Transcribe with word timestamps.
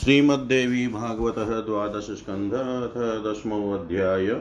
श्रीमद्देवी 0.00 0.86
भागवत 0.86 1.38
द्वादश 1.38 2.10
स्कंध 2.10 2.54
अथ 2.54 3.24
दशमोऽध्याय 3.24 4.40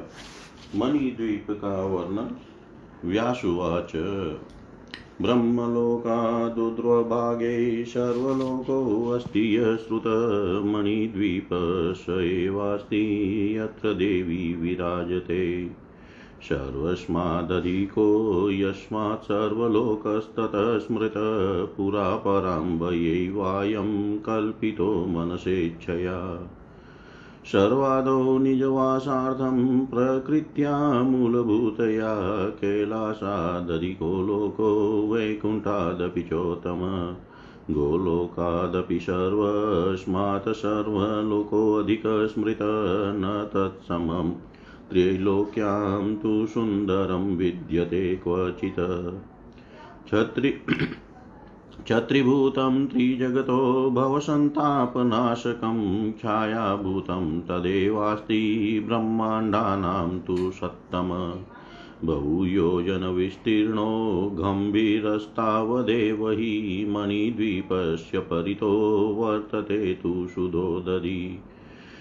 मणिद्वीप 0.76 1.46
का 1.50 1.86
वर्णन 1.86 2.36
व्यासुवाच। 3.06 3.92
ब्रह्मलोकादुद्रभागे 5.22 7.86
सर्वलोकोऽस्ति 7.86 9.78
श्रुतमणिद्वीप 9.88 11.50
स 11.98 12.06
एवास्ति 12.10 13.58
यत्र 13.58 13.94
देवी 13.94 14.54
विराजते। 14.54 15.79
सर्वस्मादधिको 16.44 18.52
यस्मात् 18.52 19.24
सर्वलोकस्ततः 19.24 20.78
स्मृतः 20.78 21.78
पुरा 21.78 22.16
पराम्बयैवायं 22.16 24.18
कल्पितो 24.18 25.06
मनसेच्छया। 25.06 26.50
सर्वादौ 27.46 28.38
निजवासार्थं 28.38 29.86
प्रकृत्या 29.86 31.04
मूलभूतया 31.04 32.50
कैलासादधिको 32.50 34.28
लोको 34.28 35.10
वैकुण्ठादपि 35.14 36.22
चोत्तम। 36.22 37.14
गोलोकादपि 37.74 39.00
सर्वस्मात् 39.00 40.50
सर्वलोकोऽधिकस्मृत 40.50 42.60
न 42.62 43.50
तत्समम् 43.54 44.32
त्रैलोक्यां 44.90 46.16
तु 46.16 46.46
सुन्दरं 46.46 47.36
विद्यते 47.36 48.16
क्वचित्। 48.16 48.80
छत्रि 50.10 50.54
छत्रिभूतं 51.88 52.86
त्रिजगतो 52.88 53.92
भवसन्तापनाशकं 53.92 55.80
छायाभूतं 56.12 57.42
तदेवास्ति 57.42 58.42
ब्रह्माण्डानां 58.88 60.20
तु 60.20 60.38
सत्तम 60.52 61.10
बहुयोजनविस्तीर्णो 62.04 63.88
गम्भीरस्तावदेव 64.40 66.30
हि 66.30 66.86
मणिद्वीपस्य 66.90 68.20
परितो 68.20 68.72
वर्तते 69.18 69.94
तु 69.94 70.28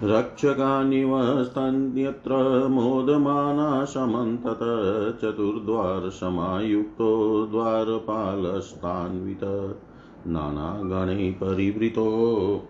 रक्षकानिवस्तन्यत्र 0.03 2.67
मोदमाना 2.67 3.85
समन्तत 3.85 5.19
चतुर्द्वारसमायुक्तो 5.21 7.47
द्वारपालस्तान्वित। 7.51 9.79
नानागणैः 10.27 11.31
परिवृतो। 11.31 12.69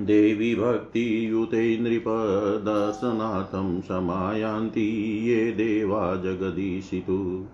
देवी 0.00 0.54
भक्तियुते 0.54 1.78
नृपदर्शनार्थं 1.78 3.80
समायान्ति 3.80 5.24
ये 5.28 5.52
देवा 5.52 6.16
जगदीशितु। 6.16 7.44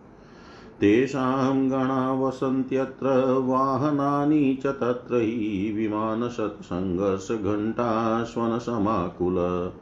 तेषां 0.80 1.70
गणा 1.70 2.12
वसन्त्यत्र 2.12 3.32
वाहनानि 3.32 4.58
च 4.62 4.66
तत्र 4.66 5.16
हि 5.16 5.72
विमानशतसङ्घर्षघण्टा 5.76 8.24
श्वनसमाकुल 8.24 9.72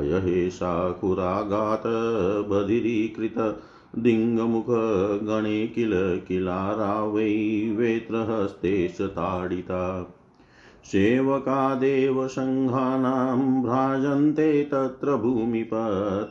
अयहेशाकुरागात 0.00 1.82
बधिरीकृत 3.98 4.18
दिङ्गमुखगणे 4.18 5.66
किल 5.66 6.22
किलारा 6.28 7.04
वै 7.04 7.72
वेत्रहस्तेश 7.76 9.00
ताडिता 9.00 10.14
सेवकादेव 10.84 12.28
सङ्घानां 12.28 13.62
भ्राजन्ते 13.62 14.64
तत्र 14.64 15.16
भूमिप, 15.16 15.70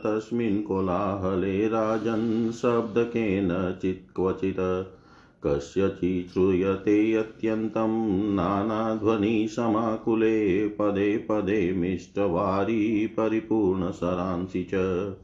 तस्मिन् 0.04 0.62
कोलाहले 0.62 1.68
राजन् 1.68 2.52
शब्दकेनचित् 2.52 4.14
क्वचित् 4.14 4.98
कस्यचित् 5.46 6.32
श्रूयते 6.32 7.14
अत्यन्तं 7.14 8.34
नानाध्वनिसमाकुले, 8.34 10.68
पदे 10.68 11.18
पदे 11.18 11.72
मिष्टवारी 11.72 13.06
परिपूर्णसरांसि 13.06 14.68
च। 14.74 15.14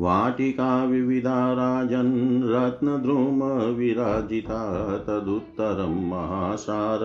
वाटिका 0.00 0.84
विविधा 0.84 1.52
राजन् 1.52 2.44
रत्नद्रुमविराजिता 2.44 4.98
तदुत्तरं 4.98 6.10
महासार 6.10 7.00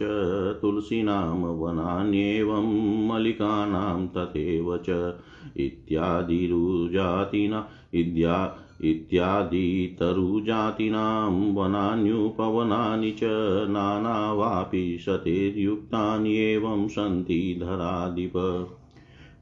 तुलसीनां 0.62 1.38
वनान्येवं 1.38 3.09
मलिकानां 3.09 4.06
तथैव 4.06 4.81
च 4.88 5.14
इत्यादिरुजातिना 5.56 7.69
इत्या 7.94 8.59
इत्यादितरुजातीनां 8.85 11.55
वनान्युपवनानि 11.55 13.11
च 13.11 13.20
नानावापि 13.69 14.99
शतेर्युक्तान्येवं 15.00 16.88
सन्ति 16.88 17.61
धराधिप। 17.62 18.32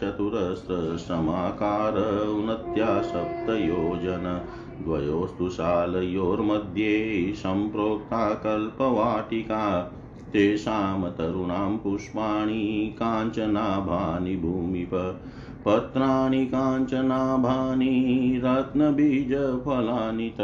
चतुरस्रसमाकार 0.00 2.28
उन्नत्या 2.28 3.02
सप्तयोजन 3.02 4.46
द्वयोस्तु 4.82 5.48
शालयोर्मध्ये 5.48 7.32
सम्प्रोक्ता 7.36 8.34
कल्पवाटिका 8.34 9.94
तेषां 10.32 11.10
तरुणां 11.10 11.76
पुष्पाणि, 11.76 12.96
काञ्चनाभानि 13.02 14.36
भूमिप। 14.36 15.20
पत्राणि 15.64 16.46
काञ्चनाभानि, 16.46 18.40
रत्नबीजफलानि 18.44 20.34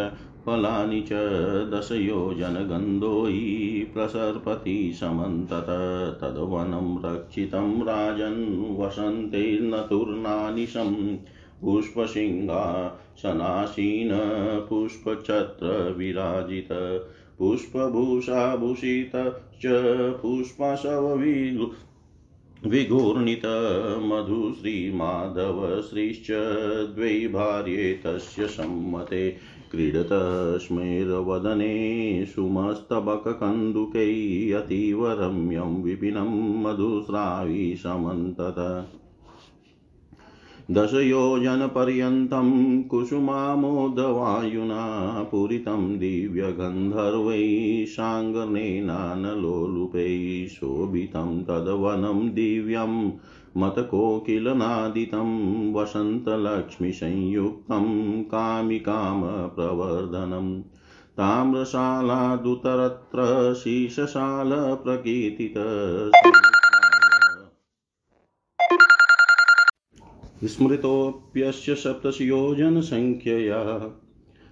फलानि 0.46 1.00
च 1.00 1.08
दशयोजनगन्धो 1.74 3.26
हि 3.26 3.90
प्रसर्पति 3.94 4.96
समन्तत। 5.00 5.66
तद्वनं 6.22 7.02
रक्षितं 7.04 7.82
राजन् 7.82 8.78
वसन्तैर्नतुर्नानिशम् 8.78 11.16
पुष्पसिंहासनासीन 11.62 14.10
पुष्पछत्रविराजित। 14.68 16.68
पुष्पभूषाभूषितश्च 17.38 19.62
पुष्पाशवविगु 20.22 21.66
विघूर्णित 22.66 23.42
मधुश्रीमाधवश्रीश्च 24.02 26.26
द्वै 26.94 27.28
भार्ये 27.28 28.00
तस्य 28.06 28.46
सम्मते 28.46 29.36
क्रीडतस्मेरवदने 29.70 32.26
सुमस्तबककन्दुकै 32.26 34.52
अतीव 34.52 35.06
रम्यं 35.06 35.82
विपिनं 35.82 36.62
मधुस्रावी 36.62 37.76
समन्तत। 37.76 38.88
दशयोजनपर्यन्तं 40.70 42.82
कुसुमामोदवायुना 42.82 44.82
पूरितं 45.30 45.98
दिव्यगन्धर्वै 45.98 47.86
साङ्गनेनानलोलुपै 47.88 50.46
शोभितं 50.50 51.42
तद्वनं 51.42 52.34
दिव्यं 52.34 53.10
मतकोकिलनादितं 53.56 55.72
वसन्तलक्ष्मीसंयुक्तं 55.72 58.22
कामिकामप्रवर्धनम् 58.22 60.62
ताम्रशालादुतरत्र 61.18 63.54
शीशशालप्रकीर्तित 63.54 65.54
स्मृतोऽप्यस्य 70.44 71.74
सप्तशयोजनसङ्ख्यया 71.74 73.90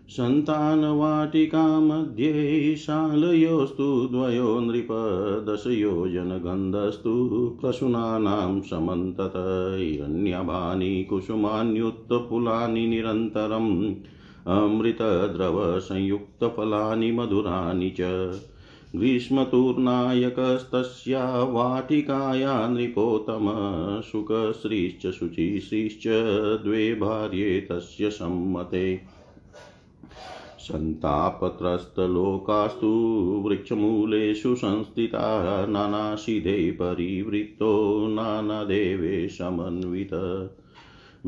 सन्तानवाटिकामध्ये 0.08 2.76
शालयोस्तु 2.76 4.08
द्वयो 4.12 4.61
नृप 4.61 4.88
दशयोजनगन्धस्तु 5.49 7.56
प्रसूनानां 7.61 8.61
समन्तत 8.61 9.76
हिरण्यभानि, 9.79 11.05
कुसुमान्युत्तफुलानि 11.05 12.87
निरन्तरम्, 12.87 13.94
अमृतद्रवसंयुक्तफलानि 14.46 17.12
मधुरानि 17.12 17.94
च। 18.00 18.31
ग्रीष्मतुर्नायकस्तस्या 18.96 21.44
वाटिकाया 21.44 22.69
नृपोत्तम 22.69 23.46
शुकश्रीश्च 24.12 25.11
शुचिश्रीश्च 25.11 26.02
द्वे 26.64 26.94
भार्ये 26.94 27.61
तस्य 27.61 28.11
सम्मते। 28.11 29.00
सन्तापत्रस्तलोकास्तु 30.59 33.42
वृक्षमूलेषु 33.47 34.54
संस्थिता 34.54 35.66
नानाशिधे 35.66 36.71
परिवृत्तो 36.71 38.07
नानादेवेशमन्वित 38.09 40.11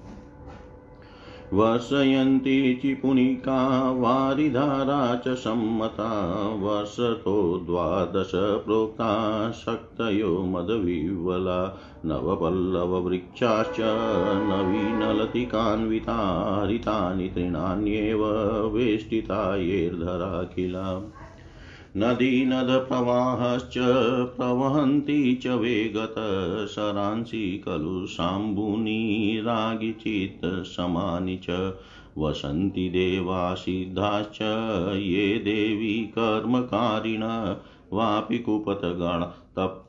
वर्षयन्ति 1.54 2.80
चिपुणिका 2.82 3.60
वारिधारा 4.02 5.16
च 5.26 5.34
सम्मता 5.44 6.10
वर्षतो 6.64 7.36
द्वादश 7.66 8.32
प्रोक्ता 8.66 9.10
शक्तयो 9.62 10.32
मदविह्वला 10.46 11.62
नवपल्लववृक्षाश्च 12.06 13.80
नवीनलतिकान्विता 14.52 16.18
हरितानि 16.62 17.30
तृणान्येव 17.36 18.24
वेष्टिता 18.76 19.42
येर्धराखिला 21.96 22.14
नदीनदप्रवाहश्च 22.14 23.74
प्रवहन्ति 24.38 25.40
च 25.44 25.48
वेगत 25.48 26.16
शरांसि 26.70 27.64
खलु 27.66 28.06
शाम्बूनि 28.06 29.42
रागिचित्समानि 29.46 31.40
च 31.50 31.74
वसन्ति 32.18 32.90
देवासिद्धाश्च 32.90 34.42
ये 34.96 35.40
देवी 35.40 36.12
कर्मकारिण 36.18 37.24
वापि 37.94 38.38
कुपतगण 38.38 39.24
तप् 39.58 39.86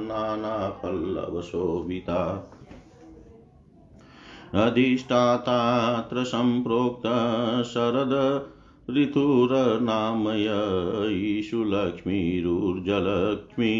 नानापल्लवशोभिता 0.00 2.48
अधिष्ठातात्र 4.54 6.24
सम्प्रोक्त 6.24 7.02
शरद 7.64 8.42
ऋतुर्नामय 8.96 10.48
ईशु 11.12 11.64
लक्ष्मीरुर्जलक्ष्मी 11.64 13.74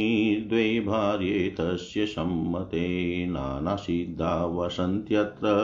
द्वे 0.50 0.68
भार्ये 0.86 1.48
तस्य 1.60 2.06
सम्मते 2.06 2.86
नानासिद्धा 3.30 4.34
वसन्त्यत्र 4.54 5.54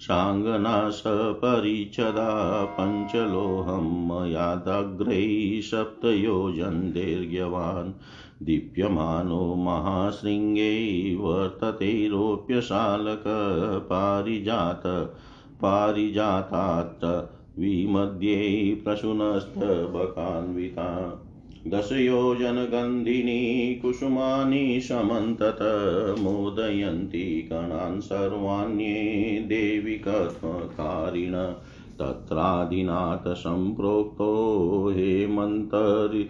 साङ्गना 0.00 0.78
सपरिच्छदा 0.98 2.30
पञ्चलोहं 2.78 3.88
मयादग्रैः 4.08 5.60
सप्तयोजन् 5.70 6.92
दीर्घ्यवान् 6.92 7.92
दीप्यमानो 8.46 9.40
महाशृङ्गे 9.64 10.74
वर्तते 11.20 11.90
रोप्यशालक 12.08 13.24
पारिजात 13.90 14.82
पारिजातात् 15.62 17.04
विमध्ये 17.58 18.74
प्रशुनस्तबकान्विता 18.84 20.88
दशयोजनगन्धिनी 21.66 23.40
कुसुमानि 23.82 24.80
समन्तत 24.80 25.58
मोदयन्ति 26.20 27.48
कणान् 27.52 28.00
सर्वाण्ये 28.00 29.40
देवि 29.48 29.96
कथकारिण 30.06 31.34
तत्रादिनाथ 32.00 33.32
सम्प्रोक्तो 33.34 34.28
हेमन्तरि 34.96 36.24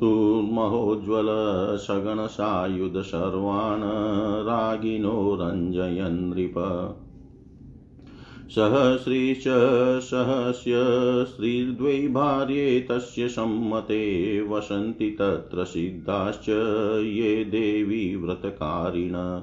तुर्महोज्ज्वल 0.00 1.28
सगणसायुध 1.78 3.00
सर्वान् 3.02 3.82
रागिणो 4.48 5.36
रञ्जयन् 5.40 6.20
नृप 6.30 6.58
सहस्रीश्च 8.54 9.44
सहस्य 10.04 10.72
स्त्रीर्द्वै 11.24 12.08
भार्ये 12.08 12.80
तस्य 12.80 13.28
सम्मते 13.28 14.40
वसन्ति 14.40 15.10
तत्र 15.10 15.64
सिद्धाश्च 15.64 16.46
ये 17.04 17.44
देवी 17.44 18.16
व्रतकारिण। 18.16 19.42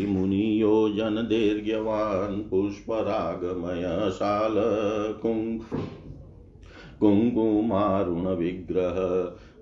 मुनियोजनदीर्घ्यवान् 0.10 2.50
पुष्परागमयशाल 2.50 4.55
कुङ्कुमारुणविग्रह 7.01 9.00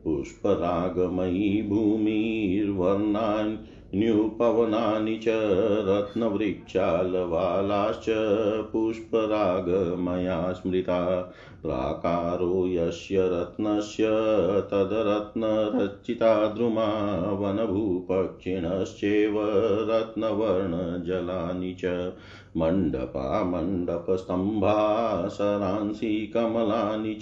पुष्परागमयी 0.04 1.50
भूमिर्वर्णान् 1.70 3.58
न्युपवनानि 3.96 5.18
च, 5.18 5.26
रत्नवृक्षालवालाश्च, 5.88 8.06
पुष्परागमया 8.74 10.54
स्मृता। 10.54 11.34
प्राकारो 11.62 12.68
यस्य 12.68 13.20
रत्नस्य, 13.20 14.04
तद्रत्नरचिता 14.72 16.48
द्रुमा, 16.48 17.32
वनभूपक्षिणश्चैव 17.32 19.34
रत्नवर्णजलानि 19.92 21.74
च। 21.74 22.14
मण्डपा 22.58 23.44
मण्डपस्तम्भा 23.44 25.28
सरांसि 25.28 26.32
कमलानि 26.34 27.14
च। 27.14 27.22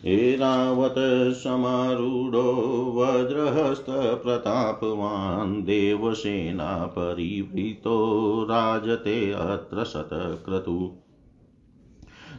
एरावत् 0.05 1.33
समारूढो 1.33 2.93
वज्रहस्तप्रतापवान् 2.97 5.63
देवसेना 5.63 6.85
परिवृतो 6.85 8.43
राजते 8.43 9.31
अत्र 9.31 9.83
शतक्रतु 9.83 10.97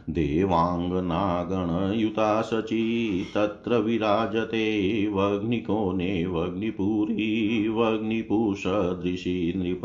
देवाङ्गनागणयुता 0.09 2.41
शची 2.41 3.25
तत्र 3.35 3.77
विराजते, 3.77 5.07
वग्निकोणे 5.07 6.25
वग्निपुरी, 6.25 7.69
वग्निपुषदृशी 7.69 9.53
नृप। 9.55 9.81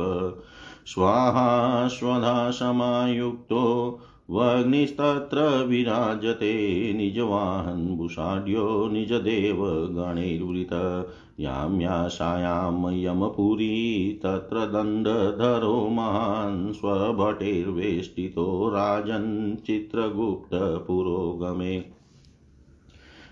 स्वाहा 0.86 1.88
स्वधा 1.88 2.50
समायुक्तो 2.50 3.98
वग्निस्तत्र 4.30 5.64
विराजते। 5.64 6.92
निजवाहन्भुषाढ्यो 6.92 8.88
निजदेव 8.88 9.64
गणैर्वृत। 9.66 10.72
याम्याशायां 11.40 12.92
यमपुरी 12.94 14.12
तत्र 14.22 14.66
दण्डधरो 14.66 15.88
महान् 15.88 16.72
स्वभटैर्वेष्टितो 16.72 18.68
राजन् 18.68 19.56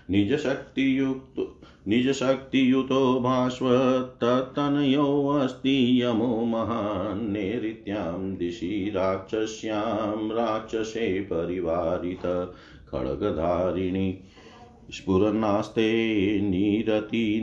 निजशक्तियुक्तो 0.09 1.56
निजशक्तियुतो 1.89 3.19
भास्वत्तनयोऽस्ति 3.19 6.03
यमो 6.03 6.45
महान्नेरित्यां 6.45 8.37
दिशि 8.37 8.91
राक्षस्यां 8.95 10.31
राक्षसे 10.31 11.21
परिवारित 11.21 12.53
खड्गधारिणि 12.89 14.21
स्फुरन्नास्ते 14.91 16.41
निरति 16.41 17.41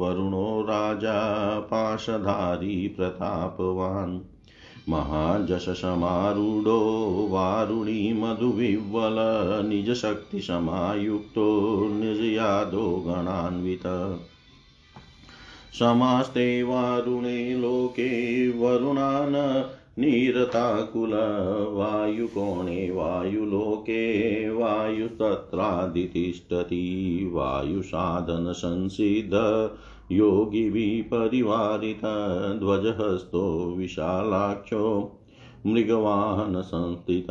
वरुणो 0.00 0.62
राजा 0.62 1.60
पाशधारी 1.60 2.88
प्रतापवान् 2.88 4.33
महाजशसमारूढो 4.88 6.78
वारुणी 7.30 8.12
मधुविह्वल 8.12 9.16
निजशक्तिसमायुक्तो 9.68 11.88
निजयादो 11.88 13.04
गणान्वित। 13.06 14.18
समास्ते 15.78 16.62
वारुणे 16.62 17.56
लोके 17.56 18.50
वरुणान् 18.50 19.70
निरताकुल 19.98 21.12
वायुकोणे 21.72 22.90
वायुलोके 22.90 24.50
वायुतत्रादितिष्ठति 24.50 27.30
वायुसाधनसंसिद्ध 27.32 29.34
योगिभिः 30.12 31.10
परिवारितध्वजहस्तो 31.10 33.74
विशालाक्षो 33.76 35.12
मृगवाहनसंस्थित 35.66 37.26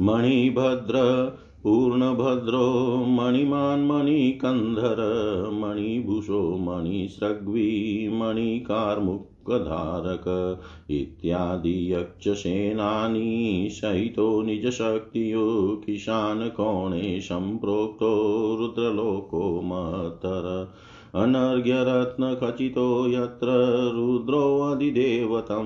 मणिभद्र, 0.00 0.94
पूर्णभद्रो, 1.62 2.94
मणिमान् 3.06 3.86
मणिकन्धर, 3.86 4.96
मणिभूषो 5.52 6.56
मणिसृग्वी 6.56 8.08
मणिकार्मुकधारक 8.12 9.14
इत्यादि 10.90 11.92
यक्षसेनानी 11.92 13.68
सहितो 13.70 14.42
निजशक्तियो 14.42 15.82
किशानकोणे 15.86 17.20
सम्प्रोक्तो 17.20 18.14
रुद्रलोको 18.60 19.60
मतर। 19.64 20.72
अनर्घ्यरत्नखचितो 21.14 23.08
यत्र 23.08 23.46
रुद्रोऽधिदेवतं 23.94 25.64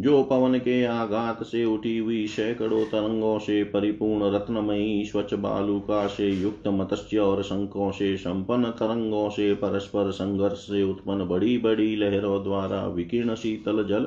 जो 0.00 0.22
पवन 0.22 0.58
के 0.58 0.84
आघात 0.84 1.42
से 1.42 1.64
उठी 1.64 1.98
हुई 1.98 2.26
सैकड़ों 2.26 2.84
तरंगों 2.84 3.38
से 3.38 3.64
परिपूर्ण 3.64 4.34
रत्नमयी 4.34 5.04
स्वच्छ 5.04 5.34
बालुका 5.34 6.06
से 6.06 6.28
युक्त 6.30 6.68
मत्स्य 6.68 7.18
और 7.18 7.42
शंखों 7.42 7.90
से 7.90 8.16
संपन्न 8.16 8.64
तरंगों 8.64 9.28
से 9.30 9.54
परस्पर 9.54 10.10
संघर्ष 10.10 10.58
से 10.58 10.82
उत्पन्न 10.82 11.28
बड़ी 11.28 11.58
बड़ी 11.58 11.96
लहरों 11.96 12.42
द्वारा 12.42 12.86
विकीर्ण 12.86 13.34
शीतल 13.34 13.84
जल 13.84 14.06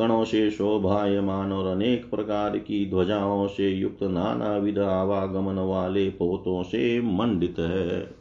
कणों 0.00 0.24
से 0.24 0.50
शोभायमान 0.50 1.52
और 1.52 1.66
अनेक 1.66 2.10
प्रकार 2.10 2.58
की 2.58 2.90
ध्वजाओं 2.90 3.48
से 3.48 3.70
युक्त 3.70 4.02
नाना 4.02 4.56
विध 4.56 4.78
आवागमन 4.78 5.58
वाले 5.58 6.08
पोतों 6.08 6.62
से 6.62 7.00
मंडित 7.00 7.54
है। 7.58 8.20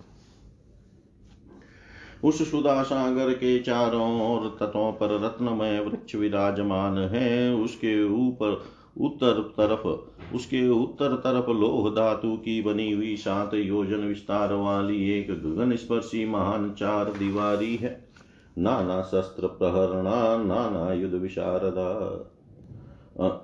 उस 2.23 2.51
सुधा 2.51 2.83
सागर 2.83 3.33
के 3.33 3.59
चारों 3.59 4.31
ओर 4.31 4.57
तटों 4.59 4.91
पर 4.91 5.25
रत्नमय 5.25 5.79
वृक्ष 5.79 6.15
विराजमान 6.15 6.97
है। 6.97 7.55
उसके 7.55 8.09
ऊपर 8.09 8.61
उत्तर 8.97 9.31
तरफ़, 9.31 9.87
उसके 10.35 10.69
उत्तर 10.69 11.15
तरफ़ 11.15 11.51
लोह 11.51 11.89
धातु 11.89 12.35
की 12.35 12.61
बनी 12.61 12.91
हुई 12.91 13.15
सात 13.15 13.53
योजन 13.53 13.97
विस्तार 13.97 14.53
वाली 14.53 15.09
एक 15.09 15.31
गगन 15.31 15.75
स्पर्शी 15.75 16.25
महान 16.25 16.73
चार 16.73 17.05
दीवारी 17.05 17.75
है। 17.75 18.08
नाना 18.57 19.01
शस्त्र 19.01 19.47
प्रहरणा 19.47 20.37
नाना 20.37 20.93
युद्ध 20.93 21.15
विशारदा 21.15 21.89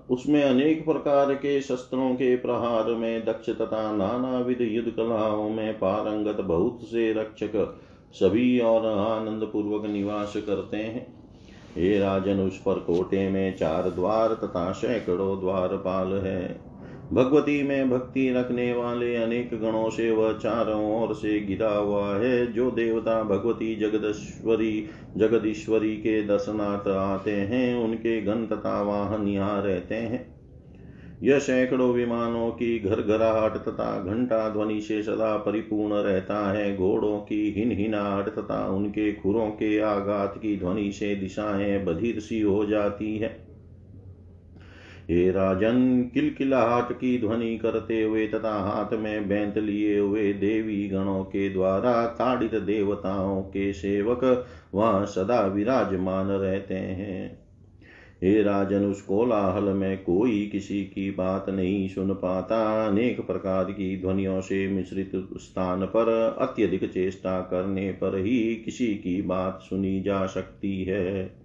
उसमें 0.10 0.44
अनेक 0.44 0.86
प्रकार 0.86 1.34
के 1.34 1.62
शस्त्रों 1.62 2.16
के 2.16 2.36
प्रहार 2.36 2.86
में 2.86 3.26
दक्ष 3.26 3.50
तथा 3.50 3.92
नाना 3.96 4.40
विध 4.40 4.62
युद्ध 4.62 4.90
कलाओं 4.92 5.50
में 5.50 5.74
पारंगत 5.74 6.42
बहुत 6.42 6.80
से 6.84 7.14
रक्षक 7.14 7.78
सभी 8.14 8.60
और 8.60 8.86
आनंद 8.86 9.44
पूर्वक 9.44 9.86
निवास 9.86 10.34
करते 10.38 10.78
हैं। 10.78 11.14
हे 11.76 12.00
राजन, 12.00 12.40
उस 12.40 12.58
पर 12.58 12.80
कोटे 12.80 13.30
में 13.30 13.58
चार 13.58 13.90
द्वार 13.90 14.34
तथा 14.34 14.72
सैकड़ों 14.72 15.40
द्वारपाल 15.40 16.14
है। 16.14 16.62
भगवती 17.14 17.64
में 17.64 17.90
भक्ति 17.90 18.34
रखने 18.34 18.74
वाले 18.74 19.16
अनेक 19.16 19.50
गणों 19.54 19.90
से 19.90 20.12
वह 20.12 20.34
चारों 20.34 21.04
ओर 21.04 21.16
से 21.16 21.40
गिरा 21.40 21.72
हुआ 21.72 22.18
है, 22.18 22.54
जो 22.54 22.72
देवता 22.72 23.24
भगवती 23.24 23.76
जगदीश्वरी 23.76 24.86
जगदीश्वरी 25.18 25.96
के 25.96 26.24
दर्शनार्थ 26.24 26.88
आते 26.88 27.32
हैं, 27.32 27.76
उनके 27.76 28.22
गण 28.22 28.46
तथा 28.46 28.82
वाहन 28.82 29.28
यहाँ 29.28 29.64
रहते 29.64 29.96
हैं। 29.96 30.36
यह 31.24 31.40
सैकड़ों 31.40 31.94
विमानों 31.94 32.52
की 32.52 32.80
घर 32.80 33.02
घराहट 33.02 33.54
तथा 33.54 34.04
घंटा 34.04 34.50
ध्वनि 34.50 34.82
से 34.82 35.04
सदा 35.04 35.38
परिपूर्ण 35.38 35.94
रहता 35.94 36.52
है, 36.52 36.78
घोड़ों 36.78 37.20
की 37.20 37.52
हिन 37.58 37.72
हिनाहट 37.72 38.30
तथा 38.30 38.68
उनके 38.68 39.14
खुरों 39.14 39.48
के 39.48 39.80
आघात 39.80 40.34
की 40.38 40.60
ध्वनि 40.60 40.92
से 40.92 41.16
दिशाएँ 41.16 41.86
बधिर 41.86 42.20
सी 42.20 42.42
हो 42.42 42.66
जाती 42.66 43.18
है। 43.18 43.45
हे 45.10 45.32
राजन 45.32 46.10
किल 46.14 46.24
किलकिलाहट 46.24 46.92
की 46.92 47.20
ध्वनि 47.20 47.58
करते 47.58 48.02
हुए 48.02 48.28
तथा 48.28 48.54
हाथ 48.54 48.98
में 48.98 49.28
बैंत 49.28 49.58
लिए 49.58 50.00
हुए 50.00 50.34
देवी 50.34 50.88
गणों 50.88 51.24
के 51.24 51.50
द्वारा 51.50 52.08
ताड़ित 52.08 52.56
देवताओं 52.56 53.42
के 53.42 53.74
सेवक 53.74 54.46
वहाँ 54.76 55.06
सदा 55.06 55.42
विराजमान 55.42 56.28
रहते 56.28 56.74
हैं। 56.74 57.46
हे 58.24 58.44
राजन, 58.44 58.86
उस 58.86 59.02
कोलाहल 59.02 59.64
में 59.64 59.98
कोई 59.98 60.50
किसी 60.52 60.84
की 60.84 61.12
बात 61.12 61.50
नहीं 61.50 61.88
सुन 61.88 62.14
पाता। 62.14 62.88
अनेक 62.88 63.28
प्रकार 63.28 63.66
की 63.66 64.02
ध्वनियों 64.02 64.42
से 64.42 64.68
मिश्रित 64.68 65.12
स्थान 65.38 65.86
पर 65.86 66.36
अत्यधिक 66.40 66.92
चेष्टा 66.92 67.42
करने 67.42 67.92
पर 67.92 68.18
ही 68.18 68.56
किसी 68.56 68.88
की 68.88 69.22
बात 69.22 69.60
सुनी 69.62 70.02
जा 70.02 70.26
सकती 70.26 70.84
है। 70.84 71.45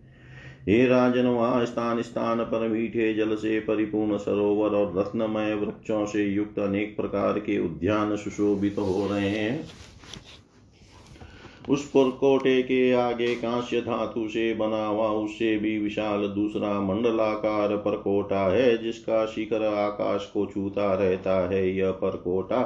हे 0.60 0.86
राजन 0.86 1.26
वहाँ 1.26 1.64
स्थान 1.66 2.02
स्थान 2.02 2.38
पर 2.38 2.68
मीठे 2.68 3.14
जल 3.14 3.34
से 3.34 3.60
परिपूर्ण 3.60 4.16
सरोवर 4.16 4.70
और 4.70 4.98
रत्नमय 4.98 5.54
वृक्षों 5.54 6.06
से 6.06 6.24
युक्त 6.24 6.58
अनेक 6.58 6.96
प्रकार 6.96 7.38
के 7.38 7.58
उद्यान 7.58 8.16
सुशोभित 8.16 8.76
तो 8.76 8.84
हो 8.84 9.06
रहे 9.08 9.28
हैं। 9.28 9.68
उस 11.68 11.90
पुरकोटे 11.90 12.62
के 12.62 12.92
आगे 12.92 13.34
कांस्य 13.34 13.80
धातु 13.80 14.28
से 14.28 14.54
बना 14.54 14.86
हुआ, 14.86 15.08
उससे 15.08 15.56
भी 15.56 15.78
विशाल 15.78 16.26
दूसरा 16.26 16.80
मंडलाकार 16.80 17.76
परकोटा 17.76 18.52
है, 18.52 18.78
जिसका 18.78 19.26
शिखर 19.26 19.62
आकाश 19.64 20.30
को 20.34 20.46
छूता 20.46 20.94
रहता 20.94 21.48
है। 21.48 21.76
यह 21.76 21.90
परकोटा 21.90 22.62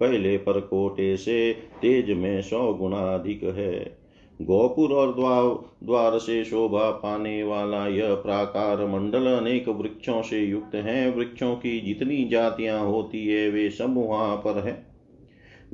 पहले 0.00 0.36
परकोटे 0.36 1.16
से 1.16 1.52
तेज 1.52 2.10
में 2.10 2.42
सौ 2.42 2.74
गुना 2.74 3.14
अधिक 3.14 3.42
है। 3.42 3.97
गोपुर 4.42 4.90
और 4.90 5.14
द्वार 5.14 5.44
द्वार 5.86 6.18
से 6.18 6.44
शोभा 6.44 6.90
पाने 6.90 7.42
वाला 7.42 7.86
यह 7.86 8.14
प्राकार 8.14 8.86
मंडल 8.86 9.26
अनेक 9.26 9.68
वृक्षों 9.68 10.22
से 10.22 10.40
युक्त 10.40 10.74
है। 10.74 11.10
वृक्षों 11.10 11.54
की 11.54 11.80
जितनी 11.80 12.24
जातियाँ 12.24 12.84
होती 12.84 13.26
है, 13.28 13.50
वे 13.50 13.70
सब 13.70 13.94
वहाँ 14.08 14.36
पर 14.36 14.58
है। 14.58 14.86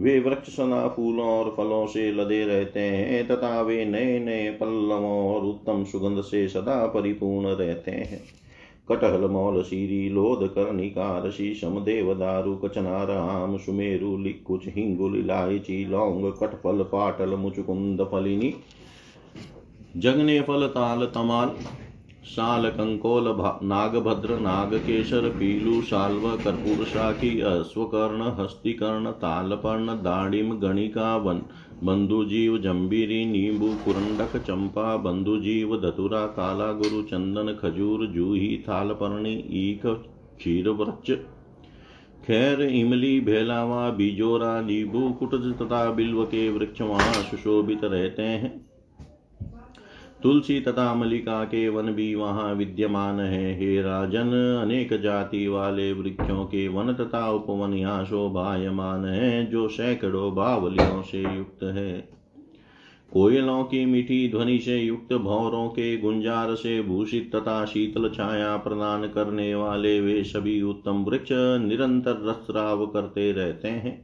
वे 0.01 0.21
वृक्ष 0.21 0.49
सना 0.49 0.89
फूलों 0.89 1.27
और 1.27 1.55
फलों 1.57 1.87
से 1.87 2.13
लदे 2.13 2.45
रहते 2.45 2.81
हैं, 2.81 3.29
तथा 3.29 3.63
वे 3.63 3.85
नए 3.85 4.19
नए 4.19 4.51
पल्लवों 4.51 5.35
और 5.35 5.43
उत्तम 5.43 5.85
सुगंध 5.85 6.23
से 6.23 6.49
सदा 6.49 6.87
परिपूर्ण 6.87 7.47
रहते 7.47 7.91
हैं। 7.91 8.23
कटहल 8.89 9.31
मौल 9.31 9.63
सीरी 9.63 10.09
लोध 10.09 10.49
कर्णिकार 10.49 11.31
शीशम 11.31 11.81
देवदारु 11.81 12.57
कचनार 12.57 13.11
आम 13.11 13.57
सुमेरु 13.57 14.17
लिकुच 14.17 14.63
हिंगुल 14.67 15.17
इलायची 15.17 15.85
लौंग 15.91 16.33
कटफल 16.33 16.83
पाटल 16.83 17.35
मुचुकुंद 17.35 18.09
फलिनी। 18.13 18.55
जगने 19.97 20.41
फल 20.41 20.67
ताल 20.67 21.07
तमाल 21.07 21.51
शाल 22.25 22.69
कंकोल 22.71 23.25
नागभद्र, 23.63 24.39
नागकेशर, 24.39 25.29
पीलू, 25.29 25.83
शाल्व 25.83 26.29
कर्पूर 26.37 26.85
शाखी 26.85 27.41
अश्वकर्ण, 27.41 28.23
हस्तिकर्ण, 28.23 29.11
तालपर्ण 29.11 29.87
दाड़िम 29.87 30.59
गणिका 30.59 31.17
वन 31.17 31.43
बंधुजीव 31.83 32.59
जम्बीरी 32.59 33.25
नींबू 33.25 33.67
कुरंडक 33.67 34.37
चंपा, 34.37 34.97
बंधुजीव 34.97 35.77
धतुरा 35.81 36.27
काला 36.27 36.73
गुरु 36.73 37.03
चंदन, 37.03 37.53
खजूर, 37.63 38.07
जूही, 38.07 38.65
थालपर्णी, 38.69 39.45
ईख 39.51 39.87
क्षीर 39.87 40.69
वृक्ष 40.69 41.11
खैर, 42.27 42.63
इमली, 42.63 43.21
भेलावा, 43.21 43.91
बीजोरा, 43.91 44.61
नींबू, 44.61 45.11
कुटज 45.11 45.55
तथा 45.63 45.91
बिल्व 45.91 46.25
के 46.25 46.51
वृक्ष 46.51 46.81
वहाँ 46.81 47.13
सुशोभित 47.13 47.85
रहते 47.85 48.23
हैं। 48.23 48.67
तुलसी 50.25 50.61
तथा 50.61 50.95
मलिका 50.95 51.45
के 51.45 51.69
वन 51.69 51.93
भी 51.93 52.15
वहाँ 52.15 52.55
विद्यमान 52.55 53.21
है। 53.21 53.59
हे 53.59 53.83
राजन, 53.83 54.61
अनेक 54.63 55.01
जाति 55.01 55.49
वाले 55.49 55.93
वृक्षों 55.93 56.45
के 56.45 56.69
वन 56.69 56.93
तथा 56.93 57.31
उपवन 57.31 57.75
यहाँ 57.75 58.05
शोभायमान 58.05 59.05
है, 59.05 59.47
जो 59.47 59.69
सैकड़ों 59.69 60.35
बावलियों 60.35 61.03
से 61.03 61.23
युक्त 61.23 61.63
है। 61.63 62.09
कोयलों 63.13 63.65
की 63.65 63.87
मीठी 63.87 64.29
ध्वनि 64.29 64.59
से 64.59 64.79
युक्त 64.79 65.13
भौरों 65.13 65.69
के 65.69 65.97
गुंजार 65.97 66.55
से 66.55 66.83
भूषित 66.83 67.37
तथा 67.37 67.65
शीतल 67.65 68.09
छाया 68.09 68.57
प्रदान 68.57 69.09
करने 69.09 69.55
वाले 69.55 70.01
वे 70.01 70.25
सभी 70.25 70.63
उत्तम 70.63 71.05
वृक्ष 71.05 71.29
निरंतर 71.33 72.25
रसराव 72.25 72.87
करते 72.87 73.33
रहते 73.33 73.69
हैं। 73.69 74.04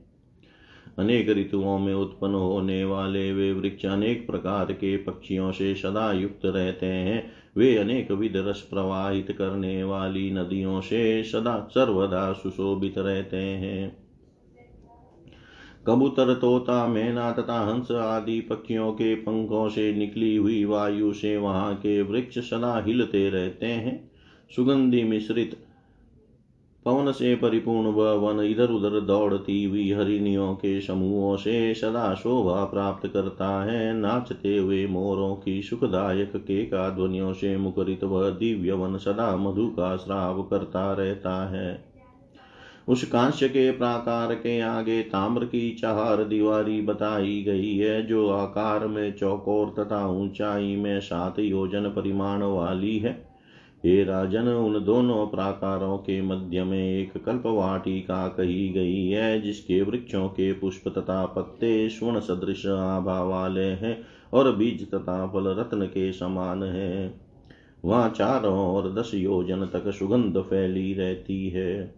अनेक 1.01 1.29
ऋतुओं 1.29 1.79
में 1.79 1.95
उत्पन्न 1.95 2.35
होने 2.35 2.85
वाले 2.85 3.33
वे 3.33 3.53
वृक्ष 3.53 3.87
अनेक 3.87 4.27
प्रकार 4.27 4.73
के 4.73 4.97
पक्षियों 4.97 5.53
से 5.53 5.75
सदा 5.75 6.13
युक्त 6.13 6.41
रहते 6.45 6.87
हैं। 6.87 7.33
वे 7.57 7.77
अनेक 7.77 8.11
विध 8.11 8.33
रस 8.37 8.67
प्रवाहित 8.71 9.33
करने 9.33 9.85
वाली 9.85 10.31
नदियों 10.31 10.81
से 10.81 11.23
सदा 11.23 11.69
सर्वदा 11.71 12.33
सुशोभित 12.33 12.99
रहते 12.99 13.37
हैं। 13.37 14.01
कबूतर, 15.87 16.35
तोता, 16.35 16.87
मैना 16.87 17.33
तथा 17.33 17.61
हंस 17.61 17.91
आदि 17.91 18.41
पक्षियों 18.41 18.93
के 18.93 19.15
पंखों 19.15 19.69
से 19.69 19.93
निकली 19.95 20.37
हुई 20.37 20.65
वायु 20.65 21.13
से 21.13 21.37
वहाँ 21.37 21.75
के 21.75 22.03
वृक्ष 22.03 22.39
सदा 22.39 22.85
हिलते 22.87 23.31
रहते 23.31 23.67
हैं। 23.67 24.11
सुगंधि 24.57 25.05
मिश्रित 25.05 25.67
पवन 26.85 27.13
से 27.13 27.35
परिपूर्ण 27.35 27.89
वह 27.89 28.13
वन 28.13 28.41
इधर 28.41 28.71
उधर 28.71 29.01
दौड़ती 29.01 29.65
हुई 29.65 29.93
हरिणियों 29.93 30.55
के 30.55 30.81
समूहों 30.81 31.37
से 31.37 31.75
सदा 31.75 32.15
शोभा 32.15 32.65
प्राप्त 32.65 33.09
करता 33.09 33.65
है। 33.65 33.95
नाचते 33.95 34.59
हुए 34.59 34.87
मोरों 34.87 35.37
की 35.37 35.63
सुखदायक 35.63 36.33
के 36.37 36.65
का 36.65 36.91
ध्वनियों 36.91 37.33
से 37.33 37.57
मुखरित 37.57 38.05
वह 38.05 38.31
दिव्य 38.31 38.73
वन 38.73 38.97
सदा 38.97 39.37
मधु 39.37 39.67
का 39.67 39.97
श्राव 39.97 40.43
करता 40.43 40.93
रहता 40.93 41.49
है। 41.49 41.91
उस 42.89 43.05
कांस्य 43.05 43.49
के 43.49 43.71
प्राकार 43.71 44.35
के 44.35 44.61
आगे 44.61 45.03
ताम्र 45.03 45.45
की 45.45 45.71
चार 45.71 46.25
दीवारी 46.25 46.83
बताई 46.83 47.43
गई 47.43 47.77
है, 47.77 48.07
जो 48.07 48.31
आकार 48.31 48.87
में 48.87 49.13
चौकोर 49.13 49.75
तथा 49.79 50.07
ऊंचाई 50.07 50.77
में 50.77 51.01
सात 51.01 51.39
योजन 51.39 51.83
परिमाण 51.83 52.43
वाली 52.43 52.99
है। 52.99 53.30
हे 53.87 54.05
राजन, 54.05 54.49
उन 54.49 54.85
दोनों 54.85 55.27
प्राकारों 55.27 55.99
के 55.99 56.23
मध्य 56.23 56.65
में 56.65 56.99
एक 56.99 57.25
कल्पवाटिका 57.25 58.29
कही 58.29 58.69
गई 58.69 59.07
है, 59.07 59.41
जिसके 59.43 59.83
वृक्षों 59.83 60.29
के 60.29 60.53
पुष्प 60.53 60.89
तथा 60.89 61.27
पत्ते 61.27 61.89
स्वर्ण 61.89 62.21
सदृश 62.21 62.67
आभा 62.67 63.23
वाले 63.23 63.65
हैं 63.65 64.07
और 64.33 64.57
बीज 64.57 64.91
तथा 64.91 65.27
फल 65.27 65.49
रत्न 65.49 65.87
के 65.87 66.13
समान 66.13 66.63
है। 66.63 67.21
वहाँ 67.85 68.11
चारों 68.11 68.59
और 68.59 68.95
दस 68.95 69.11
योजन 69.15 69.67
तक 69.67 69.91
सुगंध 69.91 70.39
फैली 70.39 70.95
रहती 70.95 71.49
है। 71.49 71.95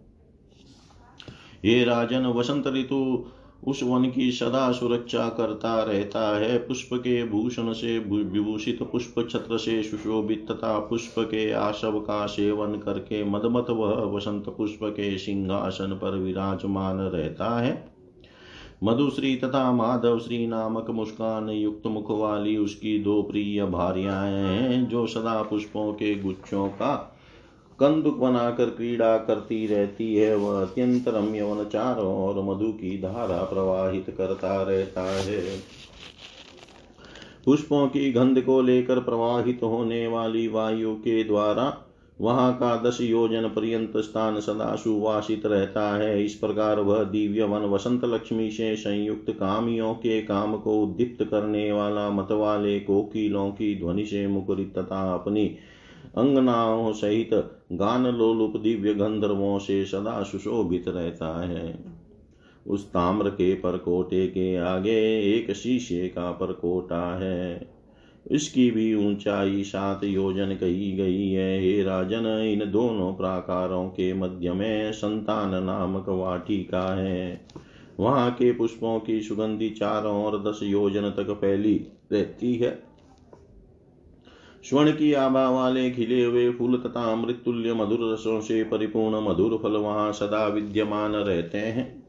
ये 1.64 1.84
राजन, 1.84 2.26
वसंत 2.26 2.66
ऋतु 2.66 3.26
उस 3.66 3.82
वन 3.82 4.10
की 4.10 4.32
सदा 4.32 4.72
सुरक्षा 4.72 5.28
करता 5.28 5.82
रहता 5.82 6.38
है। 6.38 6.58
पुष्प 6.58 6.88
के 6.92 7.24
भूषण 7.24 7.72
से 7.72 7.98
विभूषित 7.98 8.82
पुष्प, 8.82 9.28
छत्र 9.30 9.58
से 9.58 9.82
सुशोभित 9.82 10.46
तथा 10.50 10.78
पुष्प 10.78 11.14
के 11.18 11.52
आशव 11.52 12.00
का 12.00 12.26
सेवन 12.26 12.74
करके 12.74 13.24
मदमत 13.24 13.66
वह 13.70 14.16
वसंत 14.16 14.44
पुष्प 14.48 14.78
के 14.82 15.18
सिंहासन 15.18 15.98
पर 16.02 16.18
विराजमान 16.18 16.96
रहता 16.96 17.60
है। 17.60 17.92
मधुश्री 18.84 19.36
तथा 19.36 19.72
माधव 19.72 20.18
श्री 20.18 20.46
नामक 20.46 20.90
मुस्कान 20.90 21.48
युक्त 21.48 21.86
मुख 21.86 22.10
वाली 22.10 22.56
उसकी 22.56 22.98
दो 22.98 23.22
प्रिय 23.22 23.64
भार्याएँ 23.64 24.32
हैं, 24.32 24.88
जो 24.88 25.06
सदा 25.06 25.42
पुष्पों 25.42 25.92
के 25.92 26.14
गुच्छों 26.14 26.68
का 26.68 27.11
कंदुक 27.82 28.16
बनाकर 28.16 28.64
क्रीड़ा 28.64 29.16
करती 29.16 29.66
रहती 29.66 30.14
है, 30.14 30.36
वह 30.36 30.60
अत्यंत 30.62 31.08
रम्य 31.08 31.42
वन 31.42 31.64
चारों 31.64 32.14
और 32.16 32.42
मधु 32.44 32.72
की 32.72 32.98
धारा 32.98 33.42
प्रवाहित 33.42 34.14
करता 34.18 34.62
रहता 34.62 35.02
है। 35.02 35.58
पुष्पों 37.44 37.86
की 37.86 38.12
गंध 38.12 38.40
को 38.40 38.62
लेकर 38.62 38.98
प्रवाहित 39.00 39.60
होने 39.62 40.06
वाली 40.06 40.48
वायु 40.48 40.94
के 40.94 41.24
द्वारा 41.24 41.76
वहाँ 42.20 42.52
का 42.54 42.76
दस 42.76 42.98
योजन 43.00 43.48
पर्यंत 43.48 43.92
स्थान 43.96 44.40
सदा 44.40 44.76
सुवासित 44.76 45.46
रहता 45.46 45.96
है। 45.96 46.24
इस 46.24 46.34
प्रकार 46.34 46.80
वह 46.80 47.04
दिव्य 47.04 47.44
वन 47.44 47.60
वसंत 47.60 48.04
लक्ष्मी 48.04 48.50
से 48.50 48.76
संयुक्त 48.76 49.30
कामियों 49.30 49.94
के 49.94 50.22
काम 50.22 50.56
को 50.56 50.82
उद्दीप्त 50.82 51.24
करने 51.24 51.72
वाला 51.72 52.10
मत 52.10 52.28
वाले 52.30 52.80
कोकिलों 52.80 53.50
की 53.50 53.78
ध्वनि 53.80 54.06
से 54.06 54.26
मुखरित 54.26 54.78
तथा 54.78 55.14
अपनी 55.14 55.56
अंगनाओं 56.18 56.92
सहित 56.92 57.30
गान 57.72 58.06
लोलुप 58.06 58.56
दिव्य 58.56 58.94
गंधर्वों 58.94 59.58
से 59.58 59.84
सदा 59.84 60.22
सुशोभित 60.22 60.88
रहता 60.88 61.46
है। 61.46 61.84
उस 62.66 62.86
ताम्र 62.86 63.30
के 63.30 63.54
परकोटे 63.54 64.26
के 64.26 64.56
आगे 64.56 65.30
एक 65.34 65.52
शीशे 65.52 66.08
का 66.08 66.32
परकोटा 66.32 67.18
है। 67.18 67.74
इसकी 68.30 68.70
भी 68.70 68.94
ऊंचाई 68.94 69.64
सात 69.64 70.04
योजन 70.04 70.54
कही 70.54 70.92
गई 70.92 71.30
है। 71.30 71.60
हे 71.60 71.82
राजन, 71.82 72.26
इन 72.26 72.70
दोनों 72.70 73.14
प्राकारों 73.14 73.88
के 73.88 74.14
मध्य 74.14 74.52
में 74.52 74.92
संतान 74.92 75.64
नामक 75.64 76.08
वाटिका 76.08 76.94
है। 76.94 77.46
वहाँ 78.00 78.30
के 78.30 78.52
पुष्पों 78.52 79.00
की 79.00 79.22
सुगंधि 79.22 79.70
चारों 79.70 80.24
और 80.24 80.42
दस 80.42 80.60
योजन 80.62 81.10
तक 81.10 81.38
फैली 81.40 81.86
रहती 82.12 82.54
है। 82.54 82.91
स्वर्ण 84.64 84.92
की 84.92 85.12
आभा 85.12 85.50
वाले 85.50 85.90
खिले 85.90 86.24
हुए 86.24 86.50
फूल 86.50 86.76
तथा 86.76 87.16
मृत्युल्य 87.16 87.74
मधुर 87.74 88.12
रसों 88.12 88.40
से 88.40 88.64
परिपूर्ण 88.64 89.20
मधुर 89.20 89.60
फल 89.62 89.72
वहाँ 89.72 90.12
सदा 90.12 90.46
विद्यमान 90.46 91.12
रहते 91.12 91.58
हैं। 91.58 92.04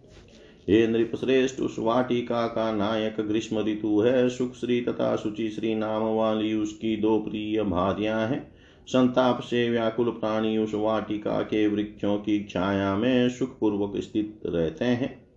हे 0.70 0.88
नृप 0.88 1.12
श्रेष्ठ 1.16 1.60
उस 1.60 1.76
वाटिका 1.80 2.48
का 2.48 2.72
नायक 2.72 3.16
ग्रीष्म 3.22 3.60
ऋतु 3.60 4.00
है। 4.00 4.30
सुख 4.30 4.54
श्री 4.54 4.82
तथा 4.82 5.16
शुचि 5.16 5.50
श्री 5.50 5.76
नाम 5.76 6.04
वाली 6.04 6.54
उसकी 6.54 6.98
दो 6.98 7.20
प्रिय 7.20 7.64
भार्या 7.64 8.18
हैं। 8.18 8.52
संताप 8.88 9.40
से 9.42 9.70
व्याकुल 9.70 10.10
प्राणी 10.10 10.58
उस 10.58 10.72
वाटिका 10.74 11.42
के 11.42 11.68
वृक्षों 11.68 12.18
की 12.18 12.48
छाया 12.50 12.96
में 12.96 13.30
सुखपूर्वक 13.30 13.94
स्थित 13.98 14.40
रहते 14.46 14.86
हैं। 14.86 15.28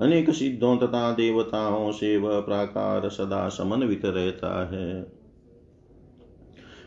अनेक 0.00 0.30
सिद्धों 0.30 0.76
तथा 0.76 1.12
देवताओं 1.12 1.92
से 1.92 2.16
वह 2.16 2.40
प्राकार 2.40 3.08
सदा 3.08 3.48
समन्वित 3.48 4.04
रहता 4.04 4.68
है। 4.72 5.15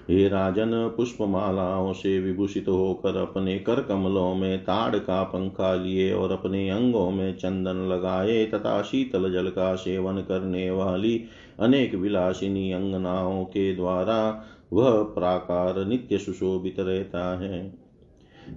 हे 0.10 0.28
राजन, 0.28 0.94
पुष्पमालाओं 0.98 1.94
से 1.94 2.20
विभूषित 2.20 2.68
होकर 2.68 3.16
अपने 3.16 3.60
कर 3.60 3.82
कमलों 3.82 4.36
में 4.36 4.60
ताड़ 4.60 4.96
का 4.96 5.24
पंखा 5.24 5.76
लिए 5.76 6.14
और 6.14 6.32
अपने 6.32 6.70
अंगों 6.70 7.12
में 7.12 7.38
चंदन 7.38 7.76
लगाए 7.76 8.46
तथा 8.46 8.82
शीतल 8.82 9.34
जल 9.34 9.50
का 9.50 9.76
सेवन 9.76 10.18
करने 10.18 10.72
वाली 10.72 11.24
अनेक 11.60 11.96
विलासिनी 11.96 12.72
अंगनाओं 12.72 13.44
के 13.44 13.76
द्वारा 13.76 14.46
वह 14.74 14.92
प्राकार 14.92 15.86
नित्य 15.86 16.18
सुशोभित 16.18 16.76
रहता 16.80 17.40
है। 17.40 17.74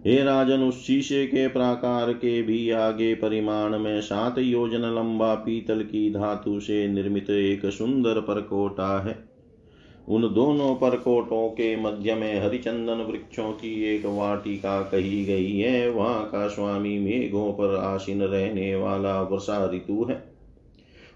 हे 0.06 0.22
राजन, 0.22 0.62
उस 0.62 0.86
शीशे 0.86 1.26
के 1.26 1.48
प्राकार 1.48 2.12
के 2.12 2.42
भी 2.42 2.70
आगे 2.70 3.14
परिमाण 3.14 3.78
में 3.78 4.00
सात 4.00 4.38
योजन 4.38 4.80
लंबा 4.80 5.34
पीतल 5.34 5.82
की 5.82 6.10
धातु 6.10 6.60
से 6.60 6.88
निर्मित 6.88 7.30
एक 7.30 7.66
सुंदर 7.66 8.20
परकोटा 8.20 9.02
है। 9.02 9.31
उन 10.08 10.22
दोनों 10.22 10.74
परकोटों 10.74 11.48
के 11.48 11.76
मध्य 11.76 12.14
में 12.14 12.44
हरिचंदन 12.44 13.06
वृक्षों 13.10 13.52
की 13.52 13.84
एक 13.84 14.06
वाटिका 14.06 14.82
कही 14.82 15.24
गई 15.24 15.58
है। 15.58 15.90
वहाँ 15.90 16.24
का 16.24 16.48
स्वामी 16.48 16.98
मेघों 16.98 17.52
पर 17.52 17.76
आसीन 17.76 18.22
रहने 18.22 18.74
वाला 18.76 19.22
वर्षा 19.22 19.70
ऋतु 19.74 20.06
है। 20.10 20.32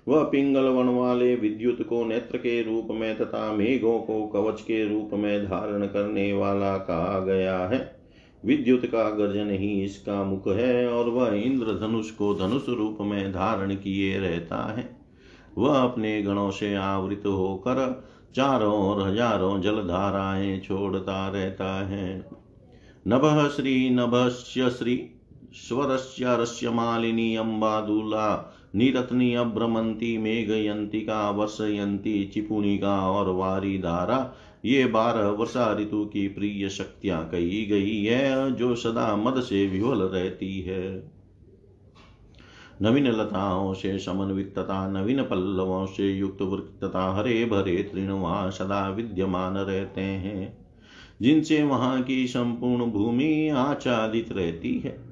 वह 0.08 0.22
पिंगल 0.22 0.64
वन 0.64 0.88
वाले 0.88 1.34
विद्युत 1.34 1.82
को 1.82 2.04
नेत्र 2.04 2.38
के 2.38 2.62
रूप 2.62 2.88
में 2.90 3.18
तथा 3.18 3.52
मेघों 3.52 3.98
को 3.98 4.26
कवच 4.26 4.60
के 4.60 4.88
रूप 4.88 5.10
में 5.12 5.44
धारण 5.44 5.86
करने 5.86 6.32
वाला 6.32 6.76
कहा 6.76 7.20
गया 7.20 7.58
है। 7.58 7.96
विद्युत 8.44 8.86
का 8.86 9.10
गर्जन 9.10 9.50
ही 9.50 9.84
इसका 9.84 10.24
मुख 10.24 10.48
है 10.48 10.88
और 10.88 11.08
वह 11.08 11.34
इंद्र 11.34 11.66
धनुष 11.66 12.10
को 12.10 12.34
धनुष 12.34 12.68
रूप 12.68 12.98
में 13.00 13.32
धारण 13.32 13.74
किए 13.74 14.18
रहता 14.18 14.76
है। 14.76 14.96
वह 15.58 15.76
अपने 15.76 16.22
गणों 16.22 16.50
से 16.50 16.74
आवृत 16.74 17.22
होकर 17.26 18.04
चारों 18.36 18.74
ओर 18.88 19.08
हज़ारों 19.08 19.60
जलधाराएँ 19.60 20.60
छोड़ता 20.60 21.28
रहता 21.28 21.86
है। 21.86 22.30
नभ 23.08 23.52
श्री 23.56 23.90
नभस्य 23.90 24.70
श्री 24.70 25.10
स्वरस्य 25.52 26.24
रस्य 26.28 26.70
मालिनी 26.70 27.36
अम्बादुला, 27.36 28.54
निरत्नी 28.74 29.34
अभ्रमंती 29.34 30.18
मेघयंतिका 30.18 31.30
वर्षयंती 31.30 32.24
चिपुणिका 32.24 33.10
और 33.10 33.30
वारी 33.30 33.78
धारा, 33.78 34.34
ये 34.64 34.86
बारह 34.86 35.28
वर्षा 35.28 35.72
ऋतु 35.72 36.04
की 36.04 36.28
प्रिय 36.28 36.68
शक्तियाँ 36.68 37.28
कही 37.28 37.64
गई 37.66 38.04
है, 38.04 38.52
जो 38.52 38.74
सदा 38.74 39.16
मद 39.16 39.40
से 39.42 39.66
विवल 39.66 40.02
रहती 40.02 40.60
है। 40.60 41.15
नवीन 42.82 43.06
लताओं 43.06 43.72
से 43.74 43.98
समन्वित 43.98 44.52
तथा 44.58 44.86
नवीन 44.88 45.22
पल्लवों 45.22 45.86
से 45.86 46.10
युक्त 46.10 46.42
वृक्ष 46.42 46.80
तथा 46.84 47.14
हरे 47.14 47.44
भरे 47.44 47.76
तृण 47.82 48.10
वहाँ 48.10 48.50
सदा 48.50 48.88
विद्यमान 48.88 49.56
रहते 49.56 50.00
हैं, 50.00 50.56
जिनसे 51.22 51.62
वहाँ 51.62 52.02
की 52.02 52.26
संपूर्ण 52.26 52.86
भूमि 52.86 53.48
आच्छादित 53.48 54.32
रहती 54.32 54.78
है। 54.78 55.04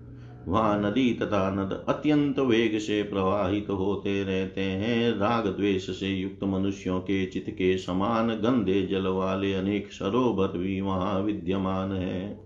वहाँ 0.49 0.81
नदी 0.83 1.13
तथा 1.15 1.51
नद 1.51 1.85
अत्यंत 1.89 2.39
वेग 2.39 2.79
से 2.79 3.03
प्रवाहित 3.03 3.71
होते 3.71 4.23
रहते 4.25 4.61
हैं। 4.61 5.19
राग 5.19 5.47
द्वेष 5.47 5.91
से 5.91 6.09
युक्त 6.09 6.45
मनुष्यों 6.45 7.01
के 7.01 7.25
चित्त 7.27 7.51
के 7.51 7.77
समान 7.79 8.29
गंदे 8.29 8.83
जल 8.83 9.07
वाले 9.07 9.55
अनेक 9.55 9.93
सरोवर 9.93 10.59
भी 10.59 10.81
वहाँ 10.81 11.21
विद्यमान 11.21 11.93
है। 11.93 12.44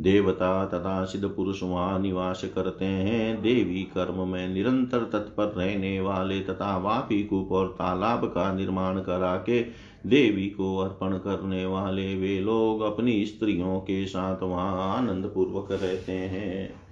देवता 0.00 0.64
तथा 0.66 1.04
सिद्ध 1.04 1.28
पुरुष 1.28 1.62
वहाँ 1.62 1.98
निवास 1.98 2.42
करते 2.54 2.84
हैं। 2.84 3.40
देवी 3.42 3.82
कर्म 3.94 4.28
में 4.28 4.48
निरंतर 4.48 4.98
तत्पर 5.12 5.52
रहने 5.56 6.00
वाले 6.00 6.40
तथा 6.40 6.76
वापी 6.78 7.22
कुप 7.24 7.52
और 7.52 7.68
तालाब 7.68 8.24
का 8.24 8.52
निर्माण 8.54 9.00
करा 9.00 9.36
के 9.36 9.60
देवी 10.06 10.46
को 10.48 10.76
अर्पण 10.78 11.16
करने 11.18 11.64
वाले 11.66 12.14
वे 12.16 12.38
लोग 12.40 12.80
अपनी 12.82 13.24
स्त्रियों 13.26 13.78
के 13.80 14.06
साथ 14.06 14.42
वहाँ 14.42 14.96
आनंद 14.96 15.26
पूर्वक 15.26 15.72
रहते 15.72 16.12
हैं। 16.12 16.89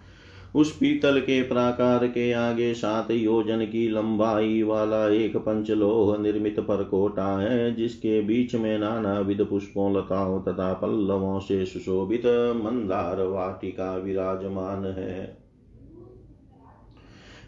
उस 0.55 0.77
पीतल 0.77 1.21
के 1.21 1.43
प्राकार 1.43 2.07
के 2.07 2.33
आगे 2.33 2.75
सात 2.75 3.11
योजन 3.11 3.65
की 3.65 3.89
लंबाई 3.89 4.63
वाला 4.63 5.09
एक 5.09 5.37
पंचलोह 5.37 6.19
निर्मित 6.19 6.61
परकोटा 6.61 7.41
है 7.41 7.75
जिसके 7.75 8.21
बीच 8.21 8.55
में 8.55 8.79
नाना 8.79 9.21
विध 9.21 9.47
पुष्पों, 9.47 9.97
लताओं 9.97 10.41
तथा 10.41 10.73
पल्लवों 10.73 11.41
से 11.41 11.67
सुशोभित 11.67 12.27
मंदार 12.65 13.23
वाटिका 13.23 13.97
विराजमान 13.97 14.85
है। 14.85 15.39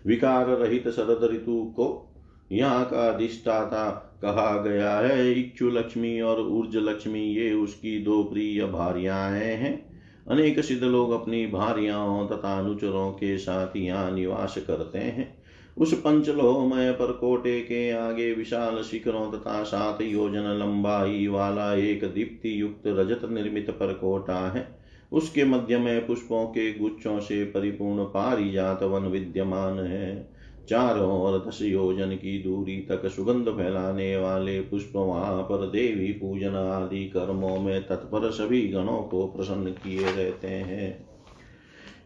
विकार 0.06 0.46
रहित 0.46 0.88
शरद 0.88 1.30
ऋतु 1.32 1.64
को 1.76 2.06
यहाँ 2.52 2.84
का 2.84 3.08
अधिष्ठाता 3.08 3.90
कहा 4.22 4.62
गया 4.62 4.98
है। 4.98 5.40
इक्षु 5.40 5.70
लक्ष्मी 5.70 6.20
और 6.20 6.40
ऊर्ज 6.40 6.76
लक्ष्मी, 6.76 7.20
ये 7.20 7.52
उसकी 7.52 8.04
दो 8.04 8.22
प्रिय 8.22 8.66
भार्याएँ 8.66 9.56
हैं। 9.56 9.89
अनेक 10.28 10.60
सिद्ध 10.60 10.82
लोग 10.84 11.10
अपनी 11.10 11.46
भार्याओं 11.46 12.26
तथा 12.28 12.58
अनुचरों 12.58 13.12
के 13.12 13.38
साथ 13.38 13.76
यहाँ 13.76 14.10
निवास 14.10 14.58
करते 14.58 14.98
हैं। 14.98 15.42
उस 15.78 15.94
पंचलोहमय 15.94 16.92
पर 16.92 17.12
कोटे 17.12 17.60
के 17.60 17.90
आगे 17.90 18.32
विशाल 18.32 18.82
शिखरों 18.82 19.32
तथा 19.32 19.62
सात 19.62 20.02
योजन 20.02 20.42
लंबाई 20.42 21.26
वाला 21.26 21.74
एक 21.74 22.04
दीप्ति 22.04 22.60
युक्त 22.60 22.82
रजत 22.86 23.20
निर्मित 23.30 23.70
पर 23.70 23.92
कोटा 23.92 24.50
है। 24.50 24.80
उसके 25.12 25.44
मध्य 25.44 25.78
में 25.78 26.06
पुष्पों 26.06 26.46
के 26.46 26.78
गुच्छों 26.78 27.20
से 27.20 27.44
परिपूर्ण 27.44 28.04
पारिजात 28.04 28.82
वन 28.82 29.02
विद्यमान 29.02 29.78
है। 29.78 30.39
चारों 30.70 31.22
ओर 31.22 31.44
दस 31.48 31.62
योजन 31.62 32.10
की 32.10 32.42
दूरी 32.42 32.76
तक 32.76 33.06
सुगंध 33.06 33.48
फैलाने 33.48 34.16
वाले 34.16 34.60
पुष्प 34.60 34.92
वहाँ 34.96 35.42
पर 35.42 35.66
देवी 35.66 36.12
पूजन 36.12 36.54
आदि 36.54 37.04
कर्मों 37.04 37.60
में 37.60 37.86
तत्पर 37.86 38.30
सभी 38.30 38.68
गणों 38.68 39.02
को 39.02 39.26
प्रसन्न 39.26 39.70
किए 39.70 40.04
रहते 40.04 40.48
हैं। 40.48 41.10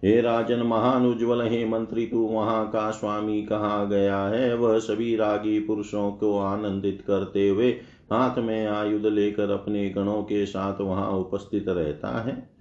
हे 0.04 0.20
राजन, 0.20 0.62
महान, 0.62 1.06
उज्ज्वल, 1.06 1.42
हे 1.42 1.64
मंत्री, 1.64 2.06
तू 2.06 2.18
वहाँ 2.18 2.70
का 2.70 2.90
स्वामी 2.90 3.42
कहा 3.42 3.84
गया 3.84 4.26
है? 4.26 4.56
वह 4.56 4.78
सभी 4.78 5.16
रागी 5.16 5.60
पुरुषों 5.60 6.12
को 6.12 6.38
आनंदित 6.38 7.04
करते 7.06 7.48
हुए 7.48 7.70
हाथ 8.12 8.38
में 8.38 8.66
आयुध 8.66 9.06
लेकर 9.06 9.50
अपने 9.50 9.90
गणों 9.90 10.22
के 10.22 10.46
साथ 10.46 10.80
वहाँ 10.80 11.10
उपस्थित 11.10 11.68
रहता 11.68 12.22
है। 12.22 12.53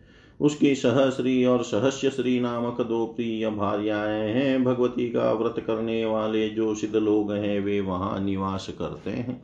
उसकी 0.44 0.76
सहश्री 0.76 1.46
और 1.46 1.64
सहस्य 1.64 2.10
श्री 2.10 2.40
नामक 2.40 2.82
दो 2.82 3.06
प्रिय 3.06 3.50
भार्याएँ 3.50 4.34
हैं। 4.34 4.64
भगवती 4.64 5.10
का 5.10 5.34
व्रत 5.34 5.64
करने 5.68 6.06
वाले 6.06 6.50
जो 6.50 6.76
सिद्ध 6.76 6.96
लोग 6.96 7.32
हैं, 7.32 7.60
वे 7.60 7.82
वहाँ 7.82 8.20
निवास 8.20 8.70
करते 8.80 9.12
हैं। 9.12 9.44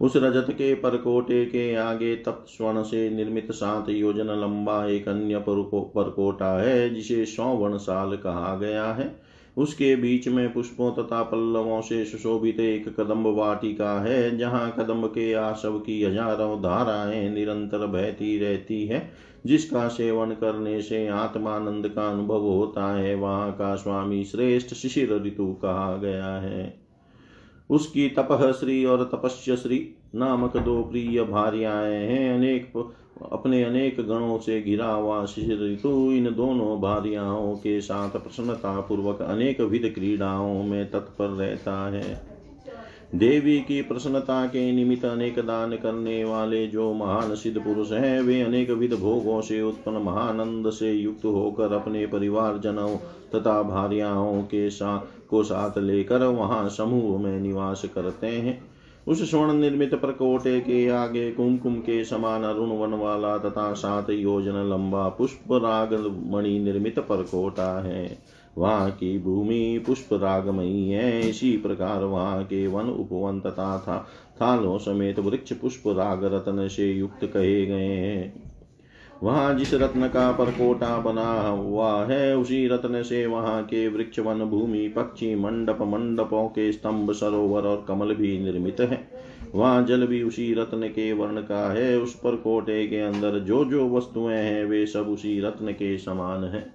उस 0.00 0.16
रजत 0.16 0.46
के 0.50 0.74
परकोटे 0.74 1.44
के 1.46 1.74
आगे 1.74 2.16
तप्त 2.16 2.48
स्वर्ण 2.48 2.82
से 2.82 3.10
निर्मित 3.10 3.52
सात 3.52 3.88
योजन 3.88 4.26
लंबा 4.26 4.86
एक 4.86 5.08
अन्य 5.08 5.38
परकोटा 5.48 6.60
है, 6.60 6.94
जिसे 6.94 7.26
सौवर्ण 7.26 7.76
साल 7.76 8.16
कहा 8.16 8.56
गया 8.56 8.84
है। 8.84 9.35
उसके 9.56 9.96
बीच 9.96 10.28
में 10.28 10.52
पुष्पों 10.52 10.90
तथा 10.92 11.22
पल्लवों 11.22 11.80
से 11.80 12.04
सुशोभित 12.04 12.60
एक 12.60 12.88
कदम्ब 13.00 13.26
वाटिका 13.26 14.00
है, 14.00 14.36
जहाँ 14.38 14.74
कदम्ब 14.78 15.06
के 15.06 15.32
आशव 15.32 15.78
की 15.78 16.02
हज़ारों 16.02 16.58
धाराएँ 16.58 17.30
निरंतर 17.30 17.86
बहती 17.86 18.38
रहती 18.38 18.86
है, 18.86 19.10
जिसका 19.46 19.88
सेवन 19.88 20.30
करने 20.30 20.82
से 20.82 21.08
आत्मानंद 21.08 21.88
का 21.88 22.08
अनुभव 22.10 22.40
होता 22.40 22.92
है। 22.96 23.14
वहाँ 23.14 23.52
का 23.52 23.74
स्वामी 23.74 24.24
श्रेष्ठ 24.24 24.74
शिशिर 24.74 25.22
ऋतु 25.26 25.52
कहा 25.52 25.96
गया 25.96 26.34
है। 26.36 26.86
उसकी 27.70 28.08
तपह 28.08 28.52
श्री 28.52 28.84
और 28.84 29.04
तपस्या 29.04 29.56
श्री 29.56 29.94
नामक 30.14 30.56
दो 30.56 30.82
प्रिय 30.82 31.22
भार्याएँ 31.22 32.06
हैं। 32.06 32.34
अनेक 32.34 32.72
अपने 33.32 33.64
अनेक 33.64 33.96
गणों 34.00 34.38
से 34.38 34.62
घिरा 34.62 34.88
हुआ 34.88 35.24
शिशिर 35.26 35.72
ऋतु, 35.72 36.12
इन 36.12 36.34
दोनों 36.34 36.80
भार्याओं 36.80 37.54
के 37.54 37.80
साथ 37.80 38.10
प्रसन्नता 38.10 38.80
पूर्वक 38.80 39.22
अनेक 39.22 39.60
विध 39.60 39.92
क्रीड़ाओं 39.94 40.62
में 40.62 40.90
तत्पर 40.90 41.26
रहता 41.26 41.90
है। 41.90 42.36
देवी 43.14 43.60
की 43.60 43.82
प्रसन्नता 43.82 44.46
के 44.46 44.72
निमित्त 44.72 45.04
अनेक 45.04 45.38
दान 45.38 45.76
करने 45.76 46.24
वाले 46.24 46.66
जो 46.66 46.94
महान 46.94 47.34
सिद्ध 47.34 47.60
पुरुष 47.60 47.92
हैं, 47.92 48.22
वे 48.22 48.42
अनेक 48.42 48.70
विध 48.70 48.94
भोगों 48.94 49.40
से 49.40 49.62
उत्पन्न 49.62 49.96
महानंद 49.96 50.70
से 50.70 50.92
युक्त 50.92 51.24
होकर 51.24 51.72
अपने 51.72 52.06
परिवार 52.06 52.58
जनों 52.58 52.96
तथा 53.34 53.62
भार्याओं 53.62 54.42
के 54.42 54.70
साथ 54.70 55.28
को 55.28 55.42
साथ 55.44 55.78
लेकर 55.78 56.22
वहाँ 56.22 56.68
समूह 56.68 57.22
में 57.22 57.40
निवास 57.40 57.82
करते 57.94 58.26
हैं। 58.26 58.65
उस 59.06 59.30
स्वर्ण 59.30 59.52
निर्मित 59.52 59.94
प्रकोटे 59.94 60.60
के 60.60 60.88
आगे 60.88 61.32
कुमकुम 61.32 61.76
के 61.76 62.04
समान 62.04 62.42
अरुण 62.42 62.68
वन 62.68 62.94
वाला 62.94 63.38
तथा 63.38 63.72
सात 63.72 64.10
योजन 64.10 64.70
लंबा 64.70 65.08
पुष्प 65.08 65.52
राग 65.52 65.94
मणि 66.26 66.58
निर्मित 66.58 66.98
प्रकोटा 66.98 67.80
है। 67.80 68.18
वहाँ 68.58 68.90
की 68.90 69.18
भूमि 69.18 69.84
पुष्प 69.86 70.08
रागमयी 70.12 70.88
है। 70.90 71.30
इसी 71.30 71.56
प्रकार 71.56 72.04
वहाँ 72.04 72.44
के 72.44 72.66
वन 72.66 72.84
उपवन 72.84 73.40
तथा 73.40 73.78
था 73.78 74.06
थालों 74.40 74.78
समेत 74.78 75.18
वृक्ष 75.18 75.52
पुष्प 75.52 75.82
राग 75.86 76.24
रत्न 76.24 76.68
से 76.68 76.92
युक्त 76.92 77.24
कहे 77.24 77.66
गए 77.66 77.84
हैं। 77.84 78.45
वहाँ 79.22 79.54
जिस 79.54 79.74
रत्न 79.74 80.08
का 80.08 80.32
परकोटा 80.32 80.98
बना 80.98 81.48
हुआ 81.48 82.04
है, 82.04 82.36
उसी 82.36 82.68
रत्न 82.68 83.02
से 83.02 83.26
वहाँ 83.26 83.62
के 83.64 83.88
वृक्ष 83.88 84.18
वन 84.18 84.44
भूमि, 84.44 84.88
पक्षी 84.88 85.34
मंडप 85.34 85.78
मंडपों 85.82 86.48
के 86.48 86.72
स्तंभ, 86.72 87.12
सरोवर 87.12 87.62
और 87.62 87.84
कमल 87.88 88.14
भी 88.14 88.38
निर्मित 88.38 88.80
है। 88.80 89.08
वहाँ 89.54 89.84
जल 89.84 90.06
भी 90.06 90.22
उसी 90.22 90.54
रत्न 90.54 90.88
के 90.88 91.12
वर्ण 91.12 91.40
का 91.40 91.72
है, 91.72 91.98
उस 91.98 92.14
पर 92.14 92.36
कोटे 92.36 92.86
के 92.86 93.00
अंदर 93.00 93.38
जो 93.38 93.64
जो 93.64 93.88
वस्तुएँ 93.88 94.36
हैं, 94.36 94.64
वे 94.64 94.86
सब 94.86 95.08
उसी 95.08 95.40
रत्न 95.40 95.72
के 95.72 95.98
समान 95.98 96.44
है। 96.44 96.72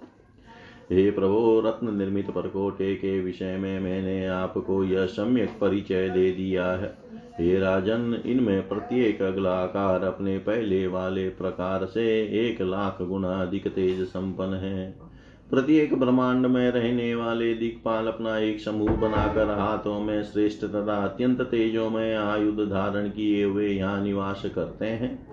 हे 0.92 1.12
प्रभो, 1.12 1.62
रत्न 1.66 1.98
निर्मित 1.98 2.32
परकोटे 2.32 2.96
के 2.96 3.22
विषय 3.22 3.58
में 3.58 3.80
मैंने 3.80 4.28
आपको 4.28 4.84
यह 4.84 5.06
सम्यक 5.06 5.50
परिचय 5.62 6.10
दे 6.10 6.32
दिया 6.32 6.72
है। 6.72 7.01
हे 7.42 7.60
राजन, 7.60 8.22
इनमें 8.26 8.68
प्रत्येक 8.70 9.22
अगला 9.22 9.52
आकार 9.54 10.04
अपने 10.04 10.38
पहले 10.38 10.88
वाले 10.88 11.30
प्रकार 11.30 11.86
से 11.86 12.04
एक 12.40 12.62
लाख 12.62 13.02
गुना 13.02 13.30
अधिक 13.42 13.68
तेज 13.68 14.02
संपन्न 14.02 14.54
है। 14.54 14.92
प्रत्येक 15.50 15.94
ब्रह्मांड 15.94 16.46
में 16.46 16.72
रहने 16.72 17.16
वाले 17.16 17.54
दिक्पाल 17.54 18.08
अपना 18.08 18.38
एक 18.38 18.60
समूह 18.60 18.90
बनाकर 18.90 19.50
हाथों 19.50 20.00
में 20.00 20.24
श्रेष्ठ 20.24 20.66
तथा 20.66 20.96
अत्यंत 20.96 21.42
तेजों 21.42 21.90
में 21.90 22.16
आयुध 22.16 22.60
धारण 22.70 23.10
किए 23.10 23.44
हुए 23.44 23.68
यहाँ 23.68 24.04
निवास 24.04 24.44
करते 24.46 24.86
हैं। 24.86 25.28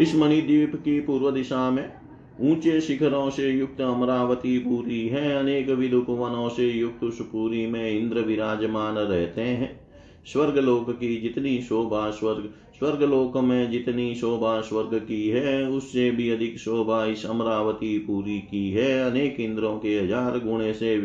इस 0.00 0.16
मणिद्वीप 0.16 0.74
की 0.76 1.00
पूर्व 1.00 1.30
दिशा 1.30 1.70
में 1.70 1.92
ऊँचे 2.40 2.80
शिखरों 2.80 3.30
से 3.30 3.50
युक्त 3.50 3.80
अमरावती 3.80 4.58
पूरी 4.58 5.08
है। 5.08 5.38
अनेक 5.38 5.68
विद 5.68 5.94
उपवनों 5.94 6.48
से 6.48 6.70
युक्त 6.70 7.04
उस 7.04 7.20
पूरी 7.20 7.66
में 7.66 7.90
इंद्र 7.90 8.20
विराजमान 8.20 8.94
रहते 8.94 9.40
हैं। 9.40 9.83
स्वर्ग 10.26 10.58
लोक 10.58 10.90
की 10.90 11.16
जितनी 11.16 11.60
शोभा 11.62 12.10
स्वर्ग 12.10 12.48
स्वर्ग 12.78 13.02
लोक 13.02 13.36
में 13.36 13.70
जितनी 13.70 14.14
शोभा 14.14 14.60
स्वर्ग 14.60 14.94
की 14.98 15.28
है, 15.28 15.66
उससे 15.66 16.10
भी 16.10 16.30
अधिक 16.30 16.58
शोभा 16.58 17.04
इस 17.04 17.24
अमरावती 17.26 17.98
पूरी 17.98 18.38
की 18.40 18.70
है। 18.70 19.10
अनेक 19.10 19.40
इंद्रों 19.40 19.76
के 19.78 19.98
हज़ार 19.98 20.38
गुणे 20.38 20.72
से 20.72 20.96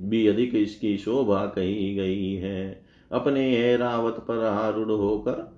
भी 0.00 0.26
अधिक 0.26 0.54
इसकी 0.54 0.96
शोभा 0.98 1.44
कही 1.46 1.94
गई 1.94 2.32
है। 2.34 2.82
अपने 3.10 3.50
ऐरावत 3.56 4.24
पर 4.28 4.44
आरूढ़ 4.44 4.90
होकर, 4.90 5.52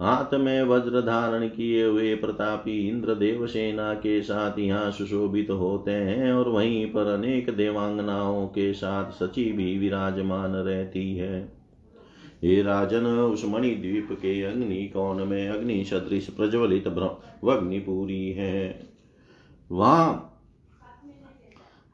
हाथ 0.00 0.34
में 0.34 0.62
वज्र 0.62 1.00
धारण 1.00 1.46
किए 1.48 1.84
हुए 1.84 2.14
प्रतापी 2.14 2.78
इंद्र 2.88 3.14
देव 3.14 3.46
सेना 3.46 3.92
के 3.94 4.20
साथ 4.22 4.58
यहाँ 4.58 4.90
सुशोभित 4.90 5.50
होते 5.50 5.90
हैं 5.90 6.32
और 6.32 6.48
वहीं 6.48 6.86
पर 6.86 7.06
अनेक 7.08 7.50
देवांगनाओं 7.50 8.46
के 8.46 8.72
साथ 8.72 9.12
सची 9.12 9.50
भी 9.52 9.76
विराजमान 9.78 10.54
रहती 10.54 11.14
है। 11.16 11.55
हे 12.44 12.62
राजन 12.62 13.06
उस 13.06 13.44
मणिद्वीप 13.44 14.08
के 14.12 14.42
अग्नि 14.42 14.88
कौन 14.88 15.28
में? 15.28 15.48
अग्नि 15.48 15.84
सदृश 15.84 16.26
प्रज्वलित 16.26 16.86
अग्निपुरी 16.86 18.32
है। 18.32 18.88
वहाँ 19.72 20.32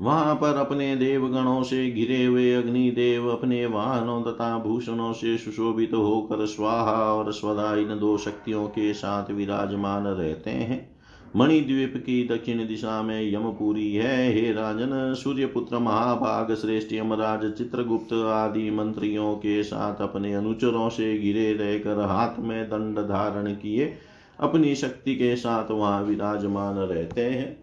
वहाँ 0.00 0.34
पर 0.34 0.56
अपने 0.56 0.96
देवगणों 0.96 1.62
से 1.62 1.90
घिरे 1.90 2.24
हुए 2.24 2.54
अग्निदेव 2.54 3.28
अपने 3.28 3.66
वाहनों 3.66 4.22
तथा 4.22 4.58
भूषणों 4.58 5.12
से 5.12 5.38
सुशोभित 5.38 5.92
होकर 5.92 6.46
स्वाहा 6.46 7.14
और 7.14 7.32
स्वदा 7.32 7.74
इन 7.74 7.98
दो 7.98 8.18
शक्तियों 8.18 8.66
के 8.68 8.92
साथ 8.92 9.30
विराजमान 9.30 10.04
रहते 10.04 10.50
हैं। 10.50 10.91
मणिद्वीप 11.36 11.94
की 11.96 12.28
दक्षिण 12.28 12.66
दिशा 12.66 13.02
में 13.02 13.32
यमपुरी 13.32 13.94
है। 13.94 14.32
हे 14.32 14.52
राजन, 14.52 15.14
सूर्यपुत्र, 15.14 15.78
महाभाग, 15.78 16.54
श्रेष्ठ 16.54 16.92
यमराज, 16.92 17.52
चित्रगुप्त 17.52 18.12
आदि 18.12 18.70
मंत्रियों 18.70 19.34
के 19.34 19.62
साथ 19.62 20.02
अपने 20.02 20.34
अनुचरों 20.34 20.88
से 20.88 21.18
गिरे 21.18 21.52
रहकर 21.52 22.00
हाथ 22.00 22.38
में 22.38 22.64
दंड 22.64 22.98
धारण 22.98 23.54
किए, 23.54 23.92
अपनी 24.40 24.74
शक्ति 24.74 25.14
के 25.14 25.36
साथ 25.36 25.70
वहाँ 25.70 26.02
विराजमान 26.02 26.74
रहते 26.74 27.20
हैं। 27.20 27.62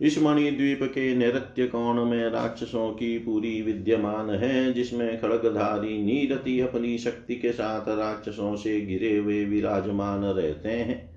इस 0.00 0.22
मणिद्वीप 0.22 0.80
के 0.82 1.14
नैत्य 1.16 1.66
कोण 1.66 2.04
में 2.04 2.30
राक्षसों 2.30 2.90
की 2.90 3.18
पूरी 3.18 3.62
विद्यमान 3.62 4.30
है, 4.30 4.72
जिसमें 4.72 5.20
खड़गधारी 5.20 6.02
नीरति 6.02 6.60
अपनी 6.60 6.98
शक्ति 6.98 7.34
के 7.34 7.52
साथ 7.52 7.88
राक्षसों 7.88 8.56
से 8.56 8.80
घिरे 8.80 9.16
हुए 9.16 9.44
विराजमान 9.44 10.24
रहते 10.24 10.68
हैं। 10.68 11.07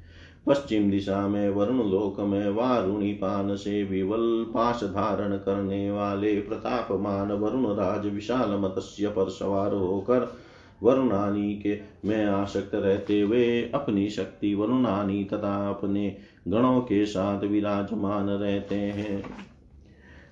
पश्चिम 0.47 0.91
दिशा 0.91 1.27
में 1.27 1.49
वरुण 1.49 1.77
लोक 1.77 2.19
में 2.19 2.49
वारुणी 2.49 3.13
पान 3.13 3.55
से 3.55 3.83
विवल 3.83 4.45
पाश 4.53 4.83
धारण 4.83 5.37
करने 5.37 5.91
वाले 5.91 6.41
प्रतापमान 6.41 7.31
वरुण 7.31 7.75
राज 7.75 8.07
विशाल 8.07 8.57
मत्स्य 8.59 9.07
पर 9.07 9.29
सवार 9.29 9.73
होकर 9.73 10.37
वरुणानी 10.83 11.55
के 11.55 11.79
में 12.05 12.25
आसक्त 12.25 12.75
रहते 12.75 13.21
हुए 13.21 13.61
अपनी 13.61 14.09
शक्ति 14.09 14.55
वरुणानी 14.55 15.23
तथा 15.23 15.69
अपने 15.69 16.17
गणों 16.47 16.81
के 16.81 17.05
साथ 17.05 17.43
विराजमान 17.43 18.29
रहते 18.29 18.75
हैं। 18.75 19.23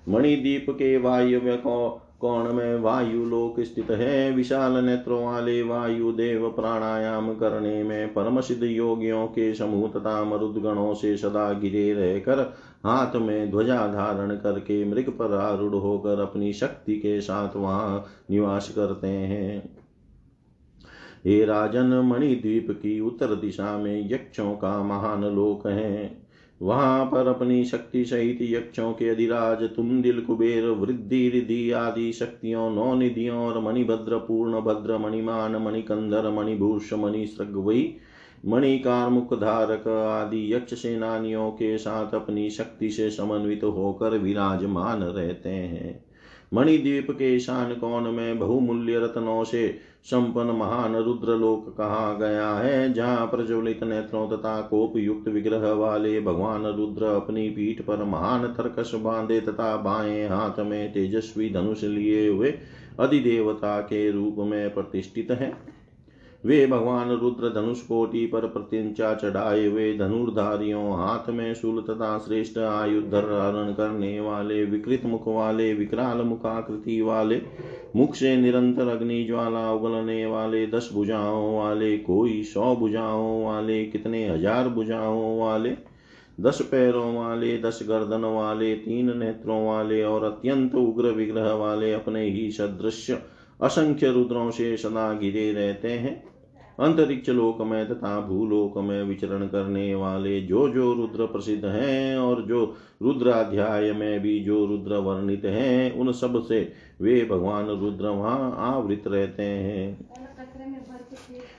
मणिदीप 0.08 0.66
के 0.70 0.98
वायव्य 0.98 1.56
को 1.56 2.06
कोण 2.20 2.52
में 2.52 2.76
वायु 2.80 3.24
लोक 3.24 3.60
स्थित 3.60 3.90
है? 3.90 4.32
विशाल 4.32 4.84
नेत्रों 4.84 5.24
वाले 5.24 5.62
वायु 5.62 6.12
देव 6.12 6.48
प्राणायाम 6.48 7.34
करने 7.34 7.82
में 7.82 8.14
परम 8.14 8.40
सिद्ध 8.40 8.62
योगियों 8.62 9.26
के 9.26 9.54
समूह 9.54 9.90
तथा 9.90 10.24
मरुद 10.24 10.56
गणों 10.56 10.94
से 10.94 11.16
सदा 11.16 11.52
गिरे 11.52 11.94
रहकर 11.94 12.38
हाथ 12.86 13.16
में 13.16 13.50
ध्वजा 13.50 13.86
धारण 13.86 14.36
करके 14.36 14.84
मृग 14.84 15.10
पर 15.10 15.34
आरूढ़ 15.34 15.74
होकर 15.74 16.20
अपनी 16.20 16.52
शक्ति 16.52 16.94
के 16.94 17.20
साथ 17.20 17.56
वहाँ 17.56 18.06
निवास 18.30 18.68
करते 18.68 19.08
हैं। 19.08 19.76
हे 21.26 21.44
राजन, 21.44 21.86
मणिद्वीप 21.86 22.66
की 22.70 23.00
उत्तर 23.00 23.26
दिशा 23.26 23.78
में 23.78 24.12
यक्षों 24.12 24.52
का 24.52 24.82
महान 24.82 25.24
लोक 25.24 25.66
है। 25.66 26.19
वहाँ 26.62 27.04
पर 27.04 27.26
अपनी 27.26 27.64
शक्ति 27.64 28.04
सहित 28.04 28.38
यक्षों 28.42 28.92
के 28.92 29.08
अधिराज, 29.08 29.62
तुम 29.62 30.02
दिल 30.02 30.20
कुबेर, 30.20 30.64
वृद्धि, 30.64 31.28
रिद्धि 31.28 31.70
आदि 31.70 32.12
शक्तियों 32.12 32.70
नौ 32.70 32.94
निधियों 32.94 33.38
और 33.38 33.60
मणिभद्र 33.60 34.18
पूर्ण 34.18 34.60
भद्र 34.60 34.98
मणिमान, 34.98 35.56
मणिकंदर, 35.56 36.30
मणिभूष 36.30 36.92
मणिसृगवई 36.92 37.96
मणिकार 38.46 39.08
मुख 39.08 39.34
धारक 39.34 39.88
आदि 39.88 40.54
यक्ष 40.54 40.74
सेनानियों 40.74 41.50
के 41.50 41.78
साथ 41.78 42.14
अपनी 42.14 42.50
शक्ति 42.50 42.90
से 42.90 43.10
समन्वित 43.10 43.64
होकर 43.64 44.18
विराजमान 44.18 45.02
रहते 45.02 45.48
हैं। 45.48 46.09
मणिद्वीप 46.52 47.10
के 47.10 47.34
ईशान 47.36 47.72
कोण 47.74 48.10
में 48.12 48.38
बहुमूल्य 48.38 48.98
रत्नों 48.98 49.42
से 49.44 49.68
संपन्न 50.04 50.50
महान 50.50 50.96
रुद्र 50.96 51.36
लोक 51.36 51.68
कहा 51.78 52.12
गया 52.12 52.48
है, 52.50 52.92
जहाँ 52.92 53.26
प्रज्वलित 53.26 53.82
नेत्रों 53.82 54.28
तथा 54.28 54.60
कोप 54.60 54.96
युक्त 54.96 55.28
विग्रह 55.28 55.70
वाले 55.72 56.20
भगवान 56.20 56.66
रुद्र 56.66 57.04
अपनी 57.06 57.48
पीठ 57.48 57.82
पर 57.82 58.04
महान 58.04 58.46
तर्कश 58.52 58.94
बांधे 58.94 59.40
तथा 59.40 59.76
बाएँ 59.76 60.28
हाथ 60.28 60.60
में 60.60 60.92
तेजस्वी 60.92 61.50
धनुष 61.50 61.84
लिए 61.84 62.28
हुए 62.28 62.54
अधिदेवता 63.00 63.80
के 63.80 64.10
रूप 64.10 64.36
में 64.38 64.74
प्रतिष्ठित 64.74 65.30
है। 65.30 65.79
वे 66.44 66.66
भगवान 66.66 67.10
रुद्र 67.10 67.48
धनुष 67.48 67.80
कोटि 67.80 68.26
पर 68.26 68.40
प्रत्यंचा 68.40 69.14
चढ़ाए 69.14 69.66
हुए 69.66 69.98
धनुर्धारियों, 69.98 70.92
हाथ 70.92 71.30
में 71.30 71.54
शूल 71.54 71.80
तथा 71.82 72.18
श्रेष्ठ 72.18 72.58
आयुध 72.58 73.04
धारण 73.04 73.72
करने 73.72 74.20
वाले, 74.20 74.64
विकृत 74.64 75.04
मुख 75.04 75.28
वाले, 75.28 75.74
विकराल 75.74 76.18
मुखाकृति 76.18 77.00
वाले, 77.00 77.42
मुख 77.96 78.14
से 78.14 78.36
निरंतर 78.36 78.88
अग्नि 78.88 79.24
ज्वाला 79.24 79.72
उगलने 79.72 80.26
वाले, 80.26 80.66
दस 80.66 80.90
भुजाओं 80.92 81.58
वाले, 81.58 81.98
कोई 81.98 82.42
सौ 82.42 82.76
भुजाओं 82.76 83.44
वाले, 83.44 83.84
कितने 83.84 84.28
हज़ार 84.28 84.68
भुजाओं 84.68 85.40
वाले, 85.40 85.76
दस 86.40 86.62
पैरों 86.62 87.14
वाले, 87.14 87.58
दस 87.58 87.80
गर्दन 87.88 88.24
वाले, 88.24 88.74
तीन 88.74 89.18
नेत्रों 89.18 89.66
वाले 89.68 90.02
और 90.02 90.24
अत्यंत 90.24 90.74
उग्र 90.74 91.04
विग्रह 91.04 91.52
वाले 91.52 91.92
अपने 91.92 92.24
ही 92.24 92.50
सदृश 92.50 93.10
असंख्य 93.62 94.10
रुद्रों 94.10 94.50
से 94.50 94.76
सदा 94.76 95.12
घिरे 95.14 95.52
रहते 95.52 95.88
हैं। 95.88 96.29
अंतरिक्ष 96.80 97.28
लोक 97.28 97.60
में 97.60 97.88
तथा 97.88 98.20
भूलोक 98.20 98.78
में 98.78 99.02
विचरण 99.02 99.46
करने 99.46 99.94
वाले 99.94 100.40
जो 100.40 100.68
जो 100.68 100.92
रुद्र 100.94 101.26
प्रसिद्ध 101.26 101.64
हैं 101.64 102.18
और 102.18 102.42
जो 102.42 102.76
रुद्राध्याय 103.02 103.92
में 103.92 104.20
भी 104.20 104.40
जो 104.40 104.66
रुद्र 104.66 104.96
वर्णित 104.96 105.44
हैं, 105.44 105.92
उन 105.94 106.12
सबसे 106.12 106.72
वे 107.00 107.24
भगवान 107.24 107.66
रुद्र 107.66 108.06
वहाँ 108.06 108.56
आवृत 108.58 109.02
रहते 109.06 109.42
हैं। 109.42 110.08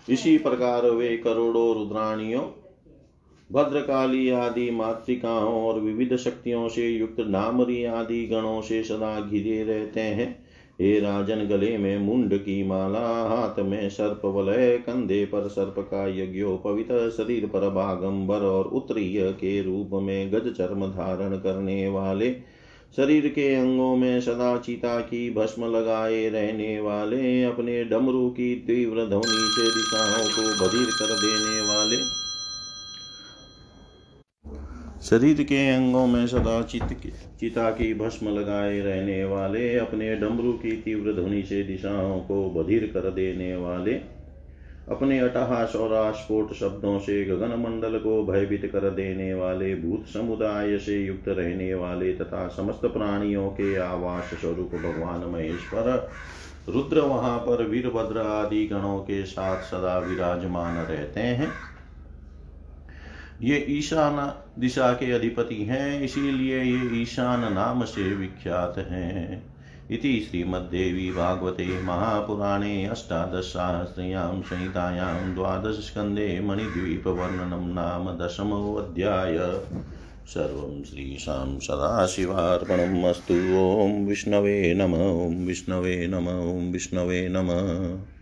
इसी 0.10 0.38
प्रकार 0.38 0.86
वे 0.86 1.18
करोड़ों 1.18 1.76
रुद्राणियों, 1.76 2.44
भद्रकाली 3.52 4.30
आदि 4.30 4.72
मातृकाओं 4.72 5.64
और 5.64 5.80
विविध 5.80 6.16
शक्तियों 6.16 6.70
से 6.70 6.90
युक्त 6.90 7.20
नामरी 7.20 7.84
आदि 7.86 8.26
गणों 8.26 8.62
से 8.62 8.84
सदा 8.84 9.20
घिरे 9.22 9.64
रहते 9.64 10.02
हैं। 10.02 10.41
हे 10.82 11.00
राजन 11.00 11.48
गले 11.48 11.78
में 11.78 11.98
मुंड 12.00 12.38
की 12.38 12.64
माला, 12.64 13.00
हाथ 13.00 13.64
में 13.64 13.90
सर्प 13.90 14.26
वलय, 14.26 14.78
कंधे 14.78 15.26
पर 15.26 15.48
सर्प 15.48 15.76
का 15.80 16.08
यज्ञो 16.08 16.24
यज्ञोपवित 16.24 16.88
शरीर 16.92 17.46
पर 17.46 17.70
बागंबर 17.70 18.36
और 18.36 18.66
उत्तरीय 18.66 19.32
के 19.32 19.62
रूप 19.62 19.90
में 19.94 20.32
गज 20.32 20.54
चर्म 20.58 20.88
धारण 20.88 21.38
करने 21.38 21.88
वाले, 21.88 22.36
शरीर 22.96 23.28
के 23.28 23.56
अंगों 23.56 23.96
में 23.96 24.22
सदा 24.22 24.58
चिता 24.58 25.00
की 25.00 25.32
भस्म 25.32 25.76
लगाए 25.76 26.30
रहने 26.30 26.80
वाले, 26.80 27.44
अपने 27.44 27.84
डमरू 27.84 28.30
की 28.30 28.56
तीव्र 28.56 29.06
ध्वनि 29.06 29.50
से 29.52 29.64
दिशाओं 29.64 30.24
को 30.24 30.66
बधिर 30.66 30.86
कर 30.86 31.06
देने 31.06 31.62
वाले 31.62 32.21
शरीर 35.12 35.42
के 35.44 35.58
अंगों 35.70 36.06
में 36.08 36.28
सदा 36.28 36.62
चित 36.62 37.12
चिता 37.40 37.70
की 37.70 37.94
भस्म 37.94 38.30
लगाए 38.30 38.80
रहने 38.80 39.24
वाले, 39.24 39.78
अपने 39.78 40.16
डमरू 40.16 40.52
की 40.54 40.72
तीव्र 40.72 41.14
ध्वनि 41.14 41.42
से 41.44 41.64
दिशाओं 41.64 42.20
को 42.20 42.50
बधिर 42.50 42.86
कर 42.94 43.10
देने 43.12 43.56
वाले, 43.56 43.94
अपने 44.88 45.20
अटहास 45.20 45.76
और 45.76 45.94
आस्फोट 45.94 46.54
शब्दों 46.54 46.98
से 47.00 47.24
गगन 47.26 47.56
मंडल 47.60 47.98
को 47.98 48.24
भयभीत 48.24 48.66
कर 48.66 48.90
देने 48.90 49.34
वाले, 49.34 49.76
भूत 49.76 50.06
समुदाय 50.08 50.78
से 50.78 50.98
युक्त 50.98 51.28
रहने 51.28 51.74
वाले 51.74 52.14
तथा 52.14 52.48
समस्त 52.48 52.86
प्राणियों 52.86 53.50
के 53.50 53.76
आवास 53.78 54.34
स्वरूप 54.34 54.76
भगवान 54.76 55.30
महेश्वर 55.32 56.10
रुद्र 56.70 57.02
वहाँ 57.02 57.38
पर 57.40 57.66
वीरभद्र 57.68 58.20
आदि 58.20 58.66
गणों 58.68 59.00
के 59.00 59.24
साथ 59.26 59.62
सदा 59.64 59.98
विराजमान 60.00 60.78
रहते 60.78 61.20
हैं। 61.20 61.52
ये 63.44 63.66
ईशान 63.70 64.44
दिशा 64.60 64.94
के 64.94 65.12
अधिपति 65.12 65.56
हैं, 65.56 66.02
इसीलिए 66.02 66.64
ये 66.64 67.02
ईशान 67.02 67.54
नाम 67.54 67.84
से 67.84 68.16
विख्यात 68.16 68.76
हैं। 68.78 69.52
इति 69.92 70.28
श्रीमद्देवी 70.30 71.12
भागवते 71.12 71.84
महापुराणे 71.84 72.86
अष्टादशसहस्रयां 72.86 74.42
संहितायां 74.42 75.36
द्वादशस्कन्धे 75.36 76.40
मणिद्वीपवर्णनं 76.40 77.74
नाम 77.74 78.26
दशमोऽध्याय 78.26 79.38
सर्वं 80.28 80.84
श्रीशां 80.84 81.60
सदाशिवार्पणम् 81.60 83.04
अस्तु। 83.04 83.34
ॐ 83.34 84.06
विष्णवे 84.06 84.74
नम। 84.74 84.94
ॐ 84.94 85.48
विष्णवे 85.48 86.08
नम। 86.08 86.28
ॐ 86.28 86.72
विष्णवे 86.72 87.30
नमः। 87.30 88.21